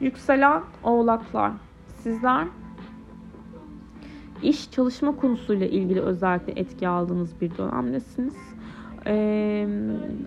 Yükselen 0.00 0.62
oğlaklar. 0.82 1.52
Sizler 1.86 2.46
iş 4.42 4.70
çalışma 4.70 5.16
konusuyla 5.16 5.66
ilgili 5.66 6.00
özellikle 6.00 6.52
etki 6.56 6.88
aldığınız 6.88 7.40
bir 7.40 7.58
dönemdesiniz. 7.58 8.53
Ee, 9.06 9.66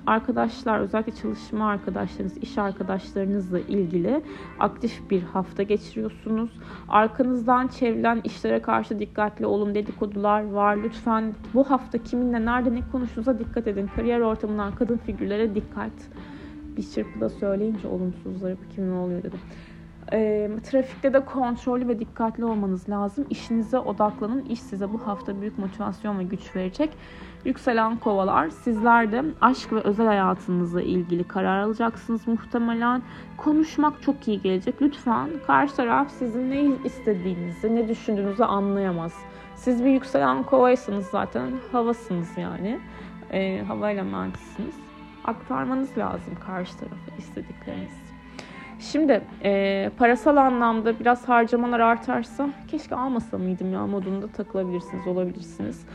arkadaşlar 0.08 0.80
özellikle 0.80 1.16
çalışma 1.16 1.70
arkadaşlarınız, 1.70 2.38
iş 2.38 2.58
arkadaşlarınızla 2.58 3.60
ilgili 3.60 4.22
aktif 4.60 5.10
bir 5.10 5.22
hafta 5.22 5.64
geçiriyorsunuz. 5.64 6.50
Arkanızdan 6.88 7.68
çevrilen 7.68 8.22
işlere 8.24 8.62
karşı 8.62 9.00
dikkatli 9.00 9.46
olun. 9.46 9.76
Dedikodular 9.76 10.44
var. 10.52 10.78
Lütfen 10.84 11.34
bu 11.54 11.72
hafta 11.72 11.98
kiminle 11.98 12.46
nerede 12.46 12.76
ne 12.76 12.82
konuştuğunuza 12.92 13.40
dikkat 13.40 13.68
edin. 13.68 13.90
Kariyer 13.96 14.20
ortamından 14.20 14.76
kadın 14.76 14.98
figürlere 14.98 15.56
dikkat. 15.56 15.92
Bir 16.78 16.84
çırpıda 16.84 17.30
söyleyince 17.30 17.88
olumsuzları 17.88 18.58
kimin 18.76 18.92
oluyor 18.92 19.24
dedim. 19.24 19.40
E, 20.14 20.50
trafikte 20.64 21.14
de 21.14 21.26
kontrollü 21.26 21.88
ve 21.88 22.00
dikkatli 22.00 22.46
olmanız 22.46 22.90
lazım. 22.90 23.26
İşinize 23.30 23.80
odaklanın. 23.80 24.46
İş 24.46 24.60
size 24.60 24.94
bu 24.94 25.08
hafta 25.08 25.42
büyük 25.42 25.60
motivasyon 25.60 26.20
ve 26.20 26.24
güç 26.24 26.56
verecek. 26.56 26.90
Yükselen 27.46 27.98
kovalar. 27.98 28.50
Sizler 28.50 29.12
de 29.12 29.24
aşk 29.42 29.74
ve 29.74 29.80
özel 29.80 30.06
hayatınızla 30.06 30.82
ilgili 30.82 31.24
karar 31.24 31.60
alacaksınız 31.60 32.28
muhtemelen. 32.28 33.02
Konuşmak 33.38 34.02
çok 34.02 34.28
iyi 34.28 34.42
gelecek. 34.42 34.82
Lütfen 34.82 35.30
karşı 35.48 35.76
taraf 35.76 36.12
sizin 36.12 36.52
ne 36.52 36.62
istediğinizi, 36.86 37.76
ne 37.76 37.88
düşündüğünüzü 37.88 38.44
anlayamaz. 38.44 39.14
Siz 39.56 39.86
bir 39.86 39.90
yükselen 39.90 40.44
kovaysanız 40.44 41.06
zaten 41.06 41.52
havasınız 41.72 42.38
yani. 42.38 42.80
E, 43.32 43.64
hava 43.68 43.92
elementisiniz. 43.92 44.76
Aktarmanız 45.26 45.98
lazım 45.98 46.34
karşı 46.46 46.78
tarafa 46.78 47.18
istediklerinizi. 47.18 48.07
Şimdi 48.80 49.22
e, 49.44 49.92
parasal 49.98 50.38
anlamda 50.38 51.00
biraz 51.00 51.30
harcamalar 51.30 51.80
artarsa 51.80 52.50
keşke 52.68 52.96
almasa 52.96 53.38
mıydım 53.38 53.74
ya 53.74 53.88
modunda 53.88 54.28
takılabilirsiniz, 54.28 55.08
olabilirsiniz. 55.08 55.86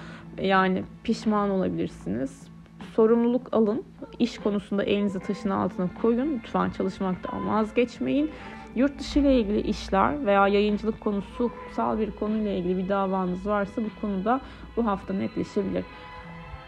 Yani 0.43 0.85
pişman 1.05 1.51
olabilirsiniz. 1.51 2.49
Sorumluluk 2.95 3.49
alın. 3.53 3.85
İş 4.19 4.39
konusunda 4.39 4.83
elinizi 4.85 5.21
taşın 5.21 5.51
altına 5.51 5.89
koyun. 6.03 6.35
Lütfen 6.35 6.71
çalışmaktan 6.71 7.49
vazgeçmeyin. 7.49 8.31
Yurt 8.75 8.99
dışı 8.99 9.19
ile 9.19 9.41
ilgili 9.41 9.61
işler 9.61 10.27
veya 10.27 10.49
yayıncılık 10.49 11.01
konusu, 11.01 11.45
hukuksal 11.45 11.99
bir 11.99 12.11
konuyla 12.11 12.53
ilgili 12.53 12.79
bir 12.79 12.89
davanız 12.89 13.47
varsa 13.47 13.83
bu 13.83 14.01
konuda 14.01 14.41
bu 14.77 14.87
hafta 14.87 15.15
netleşebilir. 15.15 15.85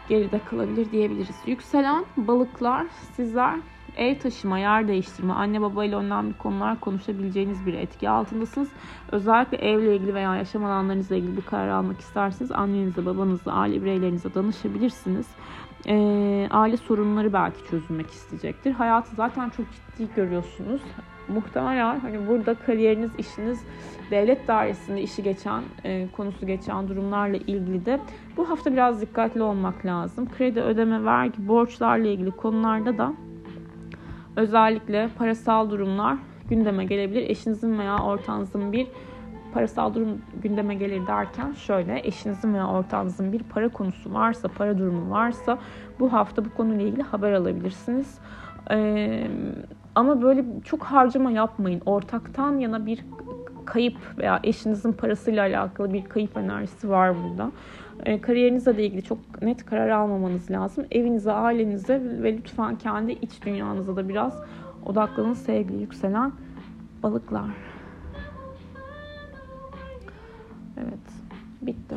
Geride 0.09 0.39
kalabilir 0.49 0.91
diyebiliriz. 0.91 1.35
Yükselen 1.45 2.05
balıklar 2.17 2.85
sizler 3.15 3.59
ev 3.97 4.19
taşıma, 4.19 4.59
yer 4.59 4.87
değiştirme, 4.87 5.33
anne 5.33 5.61
baba 5.61 5.85
ile 5.85 5.95
önemli 5.95 6.33
konular 6.37 6.79
konuşabileceğiniz 6.79 7.65
bir 7.65 7.73
etki 7.73 8.09
altındasınız. 8.09 8.69
Özellikle 9.11 9.57
evle 9.57 9.95
ilgili 9.95 10.13
veya 10.13 10.35
yaşam 10.35 10.65
alanlarınızla 10.65 11.15
ilgili 11.15 11.37
bir 11.37 11.41
karar 11.41 11.69
almak 11.69 11.99
isterseniz 11.99 12.51
annenize, 12.51 13.05
babanızla, 13.05 13.53
aile 13.53 13.81
bireylerinize 13.81 14.33
danışabilirsiniz. 14.33 15.27
E, 15.87 16.47
aile 16.51 16.77
sorunları 16.77 17.33
belki 17.33 17.69
çözülmek 17.69 18.09
isteyecektir. 18.09 18.71
Hayatı 18.71 19.15
zaten 19.15 19.49
çok 19.49 19.65
ciddi 19.71 20.15
görüyorsunuz. 20.15 20.81
Muhtemelen 21.27 21.99
hani 21.99 22.27
burada 22.27 22.53
kariyeriniz, 22.53 23.11
işiniz, 23.17 23.63
devlet 24.11 24.47
dairesinde 24.47 25.01
işi 25.01 25.23
geçen, 25.23 25.63
e, 25.83 26.07
konusu 26.07 26.47
geçen 26.47 26.87
durumlarla 26.87 27.37
ilgili 27.37 27.85
de 27.85 27.99
bu 28.37 28.49
hafta 28.49 28.73
biraz 28.73 29.01
dikkatli 29.01 29.41
olmak 29.41 29.85
lazım. 29.85 30.29
Kredi 30.37 30.61
ödeme, 30.61 31.05
vergi, 31.05 31.47
borçlarla 31.47 32.07
ilgili 32.07 32.31
konularda 32.31 32.97
da 32.97 33.13
Özellikle 34.35 35.09
parasal 35.17 35.69
durumlar 35.69 36.17
gündeme 36.49 36.85
gelebilir. 36.85 37.29
Eşinizin 37.29 37.79
veya 37.79 37.97
ortağınızın 37.97 38.71
bir 38.71 38.87
parasal 39.53 39.93
durum 39.93 40.21
gündeme 40.43 40.75
gelir 40.75 41.07
derken 41.07 41.51
şöyle 41.51 42.01
eşinizin 42.07 42.53
veya 42.53 42.67
ortağınızın 42.67 43.31
bir 43.33 43.43
para 43.43 43.69
konusu 43.69 44.13
varsa, 44.13 44.47
para 44.47 44.77
durumu 44.77 45.11
varsa 45.11 45.57
bu 45.99 46.13
hafta 46.13 46.45
bu 46.45 46.53
konuyla 46.53 46.85
ilgili 46.85 47.01
haber 47.01 47.31
alabilirsiniz. 47.31 48.19
Ee, 48.71 49.27
ama 49.95 50.21
böyle 50.21 50.45
çok 50.63 50.83
harcama 50.83 51.31
yapmayın. 51.31 51.81
Ortaktan 51.85 52.57
yana 52.57 52.85
bir 52.85 53.05
kayıp 53.65 53.97
veya 54.17 54.39
eşinizin 54.43 54.91
parasıyla 54.91 55.43
alakalı 55.43 55.93
bir 55.93 56.05
kayıp 56.05 56.37
enerjisi 56.37 56.89
var 56.89 57.15
burada. 57.23 57.51
E, 58.05 58.21
kariyerinizle 58.21 58.77
de 58.77 58.85
ilgili 58.85 59.03
çok 59.03 59.41
net 59.41 59.65
karar 59.65 59.89
almamanız 59.89 60.51
lazım. 60.51 60.85
Evinize, 60.91 61.31
ailenize 61.31 62.01
ve 62.03 62.37
lütfen 62.37 62.75
kendi 62.75 63.11
iç 63.11 63.41
dünyanıza 63.45 63.95
da 63.95 64.09
biraz 64.09 64.43
odaklanın 64.85 65.33
sevgili 65.33 65.81
yükselen 65.81 66.31
balıklar. 67.03 67.49
Evet, 70.77 70.99
bitti. 71.61 71.95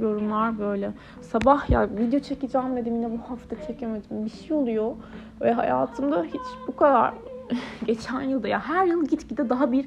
Yorumlar 0.00 0.58
böyle. 0.58 0.92
Sabah 1.20 1.70
ya 1.70 1.88
video 1.90 2.20
çekeceğim 2.20 2.76
dedim 2.76 2.94
yine 2.96 3.10
bu 3.10 3.30
hafta 3.30 3.56
çekemedim. 3.66 4.24
Bir 4.24 4.30
şey 4.30 4.56
oluyor 4.56 4.92
ve 5.40 5.52
hayatımda 5.52 6.22
hiç 6.22 6.42
bu 6.66 6.76
kadar 6.76 7.14
geçen 7.86 8.20
yılda 8.20 8.48
ya 8.48 8.60
her 8.60 8.86
yıl 8.86 9.06
gitgide 9.06 9.48
daha 9.48 9.72
bir 9.72 9.86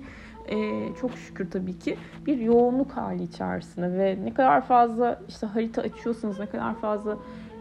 e, 0.50 0.90
çok 1.02 1.12
şükür 1.12 1.52
tabii 1.52 1.80
ki 1.80 1.98
bir 2.26 2.38
yoğunluk 2.38 2.92
hali 2.92 3.24
içerisinde 3.24 3.98
ve 3.98 4.18
ne 4.24 4.34
kadar 4.34 4.62
fazla 4.62 5.22
işte 5.28 5.48
harita 5.48 5.82
açıyorsunuz, 5.82 6.40
ne 6.40 6.46
kadar 6.46 6.76
fazla 6.76 7.18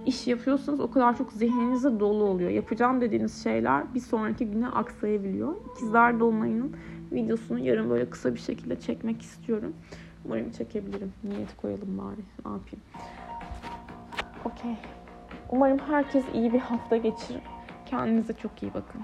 iş 0.07 0.27
yapıyorsunuz 0.27 0.81
o 0.81 0.90
kadar 0.90 1.18
çok 1.18 1.33
zihninize 1.33 2.01
dolu 2.01 2.24
oluyor. 2.24 2.51
Yapacağım 2.51 3.01
dediğiniz 3.01 3.44
şeyler 3.44 3.94
bir 3.94 4.01
sonraki 4.01 4.51
güne 4.51 4.68
aksayabiliyor. 4.68 5.55
İkizler 5.72 6.20
Dolunay'ın 6.20 6.77
videosunu 7.12 7.59
yarın 7.59 7.90
böyle 7.90 8.11
kısa 8.11 8.35
bir 8.35 8.40
şekilde 8.40 8.81
çekmek 8.81 9.22
istiyorum. 9.22 9.72
Umarım 10.24 10.51
çekebilirim. 10.51 11.12
Niyet 11.24 11.57
koyalım 11.57 11.98
bari. 11.98 12.20
Ne 12.46 12.53
yapayım? 12.53 12.85
Okey. 14.44 14.77
Umarım 15.51 15.79
herkes 15.79 16.24
iyi 16.35 16.53
bir 16.53 16.59
hafta 16.59 16.96
geçirir. 16.96 17.42
Kendinize 17.87 18.33
çok 18.33 18.62
iyi 18.62 18.74
bakın. 18.74 19.01